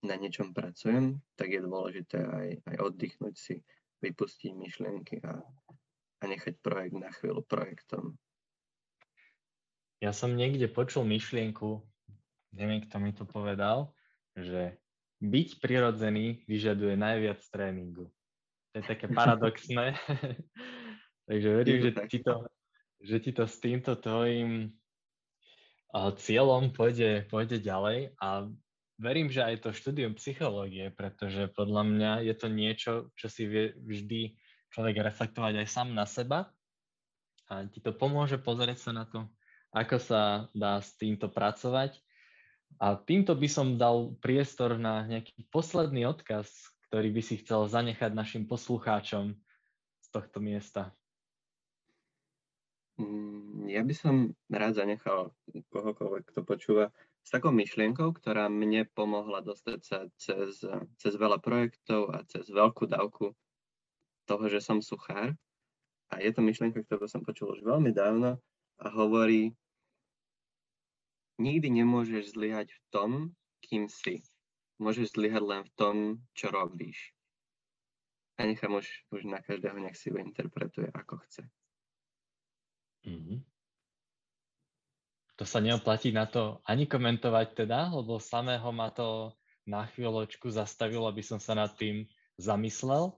na 0.03 0.19
niečom 0.19 0.53
pracujem, 0.53 1.21
tak 1.39 1.53
je 1.53 1.61
dôležité 1.63 2.19
aj, 2.21 2.49
aj 2.69 2.77
oddychnúť 2.81 3.35
si, 3.39 3.55
vypustiť 4.03 4.53
myšlienky 4.59 5.23
a, 5.23 5.41
a 6.21 6.25
nechať 6.27 6.59
projekt 6.59 6.99
na 6.99 7.09
chvíľu 7.15 7.47
projektom. 7.47 8.19
Ja 10.03 10.11
som 10.11 10.35
niekde 10.35 10.67
počul 10.67 11.07
myšlienku, 11.07 11.79
neviem, 12.59 12.83
kto 12.83 12.99
mi 12.99 13.15
to 13.15 13.23
povedal, 13.23 13.95
že 14.35 14.75
byť 15.23 15.49
prirodzený 15.63 16.43
vyžaduje 16.51 16.99
najviac 16.99 17.39
tréningu. 17.55 18.11
To 18.75 18.83
je 18.83 18.85
také 18.85 19.07
paradoxné. 19.07 19.95
Takže 21.31 21.49
verím, 21.55 21.79
že 21.87 21.93
ti, 22.11 22.19
to, 22.19 22.51
že 22.99 23.17
ti 23.23 23.31
to 23.31 23.47
s 23.47 23.63
týmto 23.63 23.95
tvojim 23.95 24.75
cieľom 25.95 26.75
pôjde, 26.75 27.31
pôjde 27.31 27.63
ďalej 27.63 28.19
a 28.19 28.51
verím, 28.99 29.31
že 29.31 29.47
aj 29.47 29.63
to 29.63 29.71
štúdium 29.71 30.19
psychológie, 30.19 30.91
pretože 30.91 31.47
podľa 31.55 31.83
mňa 31.87 32.13
je 32.27 32.35
to 32.35 32.49
niečo, 32.51 32.93
čo 33.15 33.31
si 33.31 33.47
vie 33.47 33.77
vždy 33.79 34.35
človek 34.75 34.99
reflektovať 34.99 35.63
aj 35.63 35.69
sám 35.69 35.95
na 35.95 36.09
seba 36.09 36.51
a 37.47 37.69
ti 37.71 37.79
to 37.79 37.95
pomôže 37.95 38.41
pozrieť 38.41 38.89
sa 38.89 38.91
na 38.91 39.05
to, 39.05 39.31
ako 39.73 39.97
sa 39.99 40.23
dá 40.53 40.79
s 40.79 40.93
týmto 41.01 41.33
pracovať. 41.33 41.97
A 42.81 42.97
týmto 42.97 43.33
by 43.33 43.49
som 43.49 43.81
dal 43.81 44.13
priestor 44.21 44.77
na 44.77 45.05
nejaký 45.09 45.49
posledný 45.49 46.09
odkaz, 46.09 46.49
ktorý 46.89 47.09
by 47.13 47.23
si 47.25 47.41
chcel 47.41 47.69
zanechať 47.69 48.13
našim 48.13 48.45
poslucháčom 48.45 49.33
z 50.01 50.07
tohto 50.13 50.39
miesta? 50.45 50.93
Mm, 53.01 53.73
ja 53.73 53.81
by 53.81 53.95
som 53.97 54.15
rád 54.53 54.77
zanechal 54.77 55.33
kohokoľvek, 55.73 56.23
kto 56.29 56.41
počúva, 56.45 56.93
s 57.23 57.31
takou 57.31 57.55
myšlienkou, 57.55 58.13
ktorá 58.19 58.51
mne 58.51 58.85
pomohla 58.93 59.41
dostať 59.41 59.81
sa 59.81 59.99
cez, 60.19 60.61
cez 60.99 61.13
veľa 61.15 61.39
projektov 61.39 62.13
a 62.13 62.27
cez 62.27 62.51
veľkú 62.51 62.91
dávku 62.91 63.33
toho, 64.27 64.45
že 64.51 64.61
som 64.61 64.83
suchár. 64.83 65.33
A 66.13 66.21
je 66.21 66.29
to 66.35 66.45
myšlienka, 66.45 66.85
ktorú 66.85 67.09
som 67.09 67.25
počul 67.25 67.57
už 67.57 67.65
veľmi 67.65 67.95
dávno 67.95 68.37
a 68.83 68.87
hovorí, 68.93 69.55
nikdy 71.39 71.69
nemôžeš 71.83 72.35
zlyhať 72.37 72.73
v 72.73 72.81
tom, 72.93 73.11
kým 73.65 73.89
si 73.89 74.27
môžeš 74.83 75.15
zlyhať 75.15 75.43
len 75.47 75.63
v 75.63 75.73
tom, 75.79 75.97
čo 76.35 76.51
robíš. 76.51 77.15
A 78.41 78.49
nechám 78.49 78.75
už, 78.75 78.89
už 79.15 79.29
na 79.29 79.39
každého, 79.39 79.79
nech 79.79 79.95
si 79.95 80.11
ho 80.11 80.19
interpretuje 80.19 80.91
ako 80.91 81.23
chce. 81.29 81.47
Mm-hmm. 83.07 83.39
To 85.41 85.45
sa 85.45 85.59
neoplatí 85.63 86.11
na 86.11 86.27
to 86.27 86.63
ani 86.67 86.87
komentovať 86.87 87.65
teda, 87.65 87.95
lebo 87.95 88.19
samého 88.19 88.69
ma 88.75 88.91
to 88.91 89.33
na 89.67 89.87
chvíľočku 89.87 90.51
zastavilo, 90.51 91.07
aby 91.07 91.23
som 91.23 91.39
sa 91.39 91.55
nad 91.55 91.71
tým 91.79 92.07
zamyslel. 92.39 93.15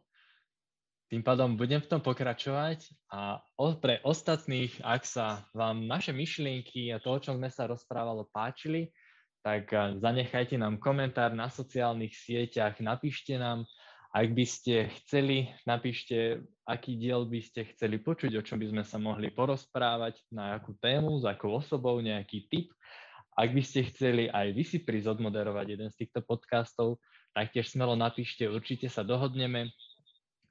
Tým 1.12 1.20
pádom 1.20 1.54
budem 1.54 1.84
v 1.84 1.90
tom 1.90 2.00
pokračovať 2.00 2.88
a 3.12 3.44
pre 3.78 4.00
ostatných, 4.02 4.80
ak 4.80 5.04
sa 5.04 5.44
vám 5.52 5.84
naše 5.84 6.16
myšlienky 6.16 6.90
a 6.90 6.98
to, 6.98 7.12
o 7.12 7.20
čom 7.20 7.36
sme 7.36 7.52
sa 7.52 7.68
rozprávalo, 7.68 8.24
páčili, 8.32 8.88
tak 9.44 9.68
eh, 9.70 10.00
zanechajte 10.00 10.56
nám 10.56 10.80
komentár 10.80 11.36
na 11.36 11.52
sociálnych 11.52 12.16
sieťach, 12.16 12.80
napíšte 12.80 13.36
nám, 13.36 13.68
ak 14.14 14.32
by 14.32 14.44
ste 14.48 14.88
chceli, 15.02 15.52
napíšte, 15.68 16.40
aký 16.64 16.96
diel 16.96 17.28
by 17.28 17.44
ste 17.44 17.68
chceli 17.76 18.00
počuť, 18.00 18.40
o 18.40 18.46
čom 18.46 18.56
by 18.56 18.72
sme 18.72 18.82
sa 18.86 18.96
mohli 18.96 19.28
porozprávať, 19.28 20.24
na 20.32 20.56
akú 20.56 20.72
tému, 20.80 21.20
s 21.20 21.28
akou 21.28 21.52
osobou, 21.52 22.00
nejaký 22.00 22.48
tip. 22.48 22.70
Ak 23.34 23.50
by 23.50 23.62
ste 23.66 23.90
chceli 23.90 24.30
aj 24.30 24.54
vy 24.54 24.62
si 24.62 24.78
prísť 24.86 25.18
odmoderovať 25.18 25.66
jeden 25.66 25.90
z 25.90 26.06
týchto 26.06 26.22
podcastov, 26.22 27.02
tak 27.34 27.50
tiež 27.50 27.74
smelo 27.74 27.98
napíšte, 27.98 28.46
určite 28.46 28.86
sa 28.86 29.02
dohodneme. 29.02 29.74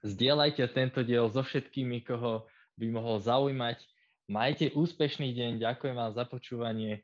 Zdieľajte 0.04 0.68
tento 0.76 1.00
diel 1.02 1.26
so 1.32 1.40
všetkými, 1.40 2.04
koho 2.04 2.46
by 2.76 2.88
mohol 2.92 3.24
zaujímať. 3.24 3.80
Majte 4.28 4.72
úspešný 4.76 5.32
deň, 5.32 5.52
ďakujem 5.64 5.96
vám 5.96 6.12
za 6.12 6.24
počúvanie. 6.28 7.04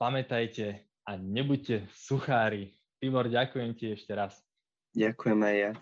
Pamätajte, 0.00 0.88
a 1.08 1.16
nebuďte 1.16 1.88
suchári. 1.96 2.76
Tibor, 3.00 3.32
ďakujem 3.32 3.72
ti 3.72 3.96
ešte 3.96 4.12
raz. 4.12 4.36
Ďakujem 4.92 5.40
aj 5.40 5.56
ja. 5.56 5.72